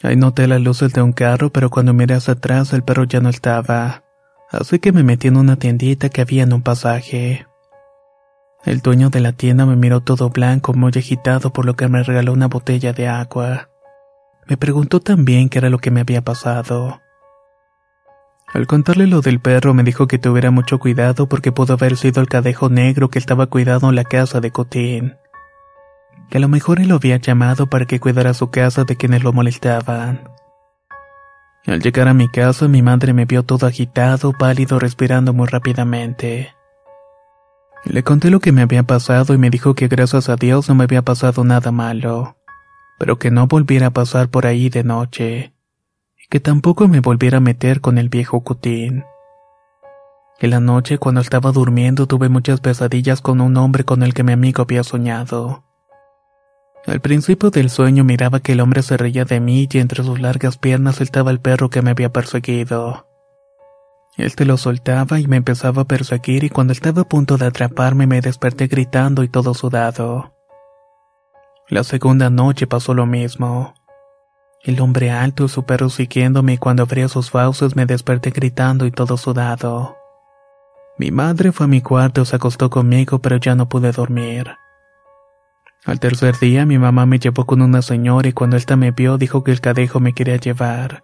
Ahí 0.04 0.16
noté 0.16 0.48
las 0.48 0.62
luces 0.62 0.94
de 0.94 1.02
un 1.02 1.14
carro, 1.14 1.50
pero 1.50 1.70
cuando 1.70 1.94
miré 1.94 2.16
hacia 2.16 2.34
atrás 2.34 2.74
el 2.74 2.84
perro 2.84 3.06
ya 3.06 3.20
no 3.20 3.30
estaba. 3.30 4.04
Así 4.52 4.78
que 4.80 4.92
me 4.92 5.02
metí 5.02 5.30
en 5.30 5.38
una 5.38 5.56
tiendita 5.56 6.10
que 6.10 6.22
había 6.22 6.44
en 6.44 6.54
un 6.54 6.62
pasaje. 6.62 7.48
El 8.66 8.82
dueño 8.82 9.10
de 9.10 9.20
la 9.20 9.34
tienda 9.34 9.66
me 9.66 9.76
miró 9.76 10.02
todo 10.02 10.30
blanco, 10.30 10.74
muy 10.74 10.92
agitado, 10.96 11.52
por 11.52 11.66
lo 11.66 11.76
que 11.76 11.88
me 11.88 12.04
regaló 12.04 12.34
una 12.34 12.48
botella 12.48 12.94
de 12.94 13.08
agua. 13.08 13.70
Me 14.46 14.58
preguntó 14.58 15.00
también 15.00 15.50
qué 15.50 15.58
era 15.58 15.70
lo 15.70 15.80
que 15.80 15.92
me 15.92 16.02
había 16.02 16.22
pasado. 16.22 17.03
Al 18.54 18.68
contarle 18.68 19.08
lo 19.08 19.22
del 19.22 19.40
perro 19.40 19.74
me 19.74 19.84
dijo 19.84 20.08
que 20.08 20.20
tuviera 20.20 20.52
mucho 20.52 20.78
cuidado 20.78 21.28
porque 21.28 21.52
pudo 21.52 21.74
haber 21.74 21.98
sido 21.98 22.22
el 22.22 22.28
cadejo 22.28 22.70
negro 22.70 23.10
que 23.10 23.18
estaba 23.18 23.48
cuidando 23.48 23.90
en 23.90 23.96
la 23.96 24.04
casa 24.04 24.42
de 24.42 24.52
Cotín. 24.52 25.16
Que 26.30 26.38
a 26.38 26.40
lo 26.40 26.48
mejor 26.48 26.80
él 26.80 26.90
lo 26.90 26.96
había 26.96 27.18
llamado 27.18 27.68
para 27.68 27.86
que 27.86 28.00
cuidara 28.00 28.36
su 28.36 28.52
casa 28.52 28.84
de 28.84 28.96
quienes 28.96 29.24
lo 29.24 29.34
molestaban. 29.34 30.30
Al 31.66 31.82
llegar 31.82 32.08
a 32.08 32.14
mi 32.14 32.30
casa 32.30 32.68
mi 32.68 32.84
madre 32.84 33.14
me 33.14 33.26
vio 33.26 33.42
todo 33.42 33.66
agitado, 33.66 34.34
pálido, 34.34 34.78
respirando 34.78 35.34
muy 35.34 35.48
rápidamente. 35.48 36.54
Le 37.86 38.04
conté 38.04 38.30
lo 38.30 38.40
que 38.40 38.52
me 38.52 38.62
había 38.62 38.84
pasado 38.84 39.34
y 39.34 39.40
me 39.40 39.50
dijo 39.50 39.74
que 39.74 39.88
gracias 39.88 40.30
a 40.30 40.36
Dios 40.36 40.70
no 40.70 40.76
me 40.76 40.84
había 40.84 41.02
pasado 41.02 41.44
nada 41.44 41.72
malo, 41.72 42.38
pero 43.00 43.18
que 43.18 43.32
no 43.32 43.48
volviera 43.48 43.88
a 43.88 43.92
pasar 43.92 44.30
por 44.30 44.46
ahí 44.46 44.70
de 44.70 44.84
noche 44.84 45.53
que 46.34 46.40
tampoco 46.40 46.88
me 46.88 47.00
volviera 47.00 47.38
a 47.38 47.42
meter 47.42 47.80
con 47.80 48.00
el 48.00 48.10
viejo 48.10 48.42
Cutín. 48.42 49.06
En 50.40 50.50
la 50.50 50.60
noche, 50.60 50.98
cuando 50.98 51.22
estaba 51.22 51.52
durmiendo, 51.52 52.08
tuve 52.08 52.28
muchas 52.28 52.60
pesadillas 52.60 53.22
con 53.22 53.40
un 53.40 53.56
hombre 53.56 53.84
con 53.84 54.02
el 54.02 54.16
que 54.16 54.24
mi 54.24 54.32
amigo 54.32 54.64
había 54.64 54.84
soñado. 54.84 55.64
Al 56.88 57.02
principio 57.02 57.52
del 57.52 57.70
sueño 57.70 58.04
miraba 58.04 58.40
que 58.40 58.54
el 58.54 58.62
hombre 58.62 58.82
se 58.82 58.98
reía 58.98 59.26
de 59.26 59.40
mí 59.40 59.70
y 59.72 59.78
entre 59.78 60.04
sus 60.04 60.20
largas 60.20 60.58
piernas 60.58 61.02
estaba 61.02 61.30
el 61.30 61.40
perro 61.40 61.70
que 61.70 61.84
me 61.84 61.92
había 61.92 62.12
perseguido. 62.12 63.06
Este 64.18 64.44
lo 64.44 64.58
soltaba 64.58 65.20
y 65.20 65.28
me 65.28 65.38
empezaba 65.38 65.84
a 65.84 65.88
perseguir 65.88 66.46
y 66.46 66.50
cuando 66.50 66.74
estaba 66.74 67.04
a 67.04 67.08
punto 67.08 67.38
de 67.38 67.46
atraparme 67.46 68.08
me 68.08 68.22
desperté 68.22 68.66
gritando 68.66 69.22
y 69.22 69.28
todo 69.28 69.54
sudado. 69.54 70.34
La 71.70 71.84
segunda 71.84 72.32
noche 72.32 72.66
pasó 72.66 72.96
lo 72.96 73.06
mismo. 73.06 73.76
El 74.64 74.80
hombre 74.80 75.12
alto 75.12 75.44
y 75.44 75.50
su 75.50 75.64
perro 75.66 75.90
siguiéndome 75.90 76.54
y 76.54 76.58
cuando 76.58 76.84
abría 76.84 77.10
sus 77.10 77.30
fauces 77.30 77.76
me 77.76 77.86
desperté 77.86 78.30
gritando 78.30 78.86
y 78.86 78.92
todo 78.92 79.18
sudado. 79.18 79.98
Mi 80.98 81.12
madre 81.12 81.52
fue 81.52 81.66
a 81.66 81.68
mi 81.68 81.82
cuarto, 81.82 82.24
se 82.24 82.38
acostó 82.38 82.70
conmigo, 82.70 83.20
pero 83.20 83.36
ya 83.38 83.56
no 83.56 83.68
pude 83.68 83.92
dormir. 83.92 84.56
Al 85.86 86.00
tercer 86.00 86.40
día 86.40 86.66
mi 86.66 86.78
mamá 86.78 87.06
me 87.06 87.20
llevó 87.20 87.46
con 87.46 87.62
una 87.62 87.82
señora 87.82 88.30
y 88.30 88.32
cuando 88.32 88.56
ésta 88.56 88.78
me 88.78 88.92
vio 88.92 89.18
dijo 89.18 89.44
que 89.44 89.52
el 89.52 89.60
cadejo 89.60 90.00
me 90.00 90.14
quería 90.14 90.38
llevar. 90.38 91.04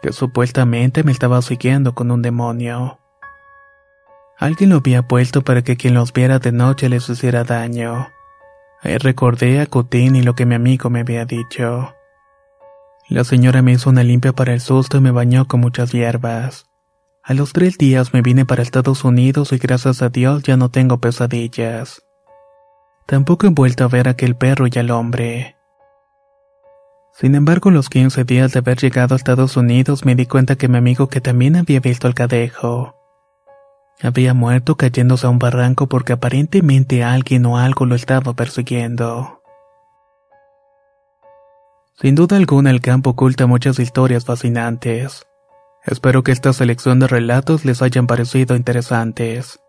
que 0.00 0.12
supuestamente 0.12 1.02
me 1.02 1.12
estaba 1.12 1.40
siguiendo 1.40 1.94
con 1.94 2.10
un 2.10 2.20
demonio. 2.20 3.00
Alguien 4.38 4.70
lo 4.70 4.76
había 4.76 5.08
puesto 5.08 5.42
para 5.42 5.62
que 5.62 5.76
quien 5.78 5.94
los 5.94 6.12
viera 6.12 6.38
de 6.38 6.52
noche 6.52 6.90
les 6.90 7.08
hiciera 7.08 7.42
daño. 7.42 8.10
Ahí 8.82 8.98
recordé 8.98 9.60
a 9.60 9.66
Cutín 9.66 10.14
y 10.14 10.22
lo 10.22 10.34
que 10.34 10.44
mi 10.44 10.54
amigo 10.54 10.90
me 10.90 11.00
había 11.00 11.24
dicho. 11.24 11.94
La 13.08 13.24
señora 13.24 13.62
me 13.62 13.72
hizo 13.72 13.90
una 13.90 14.02
limpia 14.02 14.32
para 14.32 14.54
el 14.54 14.60
susto 14.60 14.96
y 14.96 15.00
me 15.00 15.10
bañó 15.10 15.46
con 15.46 15.60
muchas 15.60 15.92
hierbas. 15.92 16.66
A 17.22 17.34
los 17.34 17.52
tres 17.52 17.78
días 17.78 18.12
me 18.12 18.22
vine 18.22 18.44
para 18.44 18.62
Estados 18.62 19.04
Unidos 19.04 19.52
y 19.52 19.58
gracias 19.58 20.02
a 20.02 20.08
Dios 20.08 20.42
ya 20.42 20.56
no 20.56 20.70
tengo 20.70 20.98
pesadillas. 20.98 22.02
Tampoco 23.06 23.46
he 23.46 23.50
vuelto 23.50 23.84
a 23.84 23.88
ver 23.88 24.08
a 24.08 24.12
aquel 24.12 24.36
perro 24.36 24.66
y 24.66 24.78
al 24.78 24.90
hombre. 24.90 25.56
Sin 27.12 27.34
embargo, 27.34 27.70
los 27.70 27.88
15 27.88 28.24
días 28.24 28.52
de 28.52 28.58
haber 28.58 28.78
llegado 28.78 29.14
a 29.14 29.16
Estados 29.16 29.56
Unidos 29.56 30.04
me 30.04 30.14
di 30.14 30.26
cuenta 30.26 30.56
que 30.56 30.68
mi 30.68 30.78
amigo 30.78 31.08
que 31.08 31.20
también 31.20 31.56
había 31.56 31.80
visto 31.80 32.06
al 32.06 32.14
cadejo 32.14 32.94
había 34.02 34.34
muerto 34.34 34.76
cayéndose 34.76 35.26
a 35.26 35.30
un 35.30 35.38
barranco 35.38 35.88
porque 35.88 36.12
aparentemente 36.12 37.04
alguien 37.04 37.46
o 37.46 37.58
algo 37.58 37.86
lo 37.86 37.94
estaba 37.94 38.34
persiguiendo. 38.34 39.42
Sin 42.00 42.16
duda 42.16 42.36
alguna 42.36 42.70
el 42.70 42.80
campo 42.80 43.10
oculta 43.10 43.46
muchas 43.46 43.78
historias 43.78 44.24
fascinantes. 44.24 45.26
Espero 45.84 46.22
que 46.22 46.32
esta 46.32 46.52
selección 46.52 46.98
de 46.98 47.06
relatos 47.06 47.64
les 47.64 47.82
hayan 47.82 48.06
parecido 48.06 48.56
interesantes. 48.56 49.60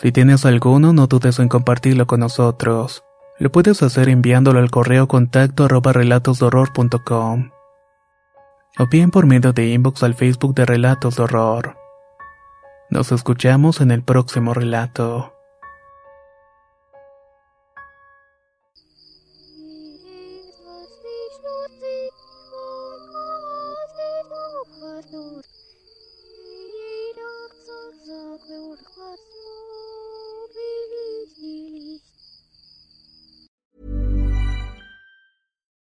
Si 0.00 0.12
tienes 0.12 0.46
alguno, 0.46 0.92
no 0.92 1.08
dudes 1.08 1.38
en 1.40 1.48
compartirlo 1.48 2.06
con 2.06 2.20
nosotros. 2.20 3.02
Lo 3.38 3.50
puedes 3.50 3.82
hacer 3.82 4.08
enviándolo 4.08 4.60
al 4.60 4.70
correo 4.70 5.08
contacto 5.08 5.64
arroba 5.64 5.92
relatosdorror.com 5.92 7.50
o 8.78 8.86
bien 8.86 9.10
por 9.10 9.26
medio 9.26 9.52
de 9.52 9.68
inbox 9.68 10.02
al 10.02 10.14
Facebook 10.14 10.54
de 10.54 10.64
Relatos 10.64 11.16
de 11.16 11.24
Horror. 11.24 11.76
Nos 12.88 13.12
escuchamos 13.12 13.80
en 13.80 13.90
el 13.90 14.02
próximo 14.02 14.54
relato. 14.54 15.34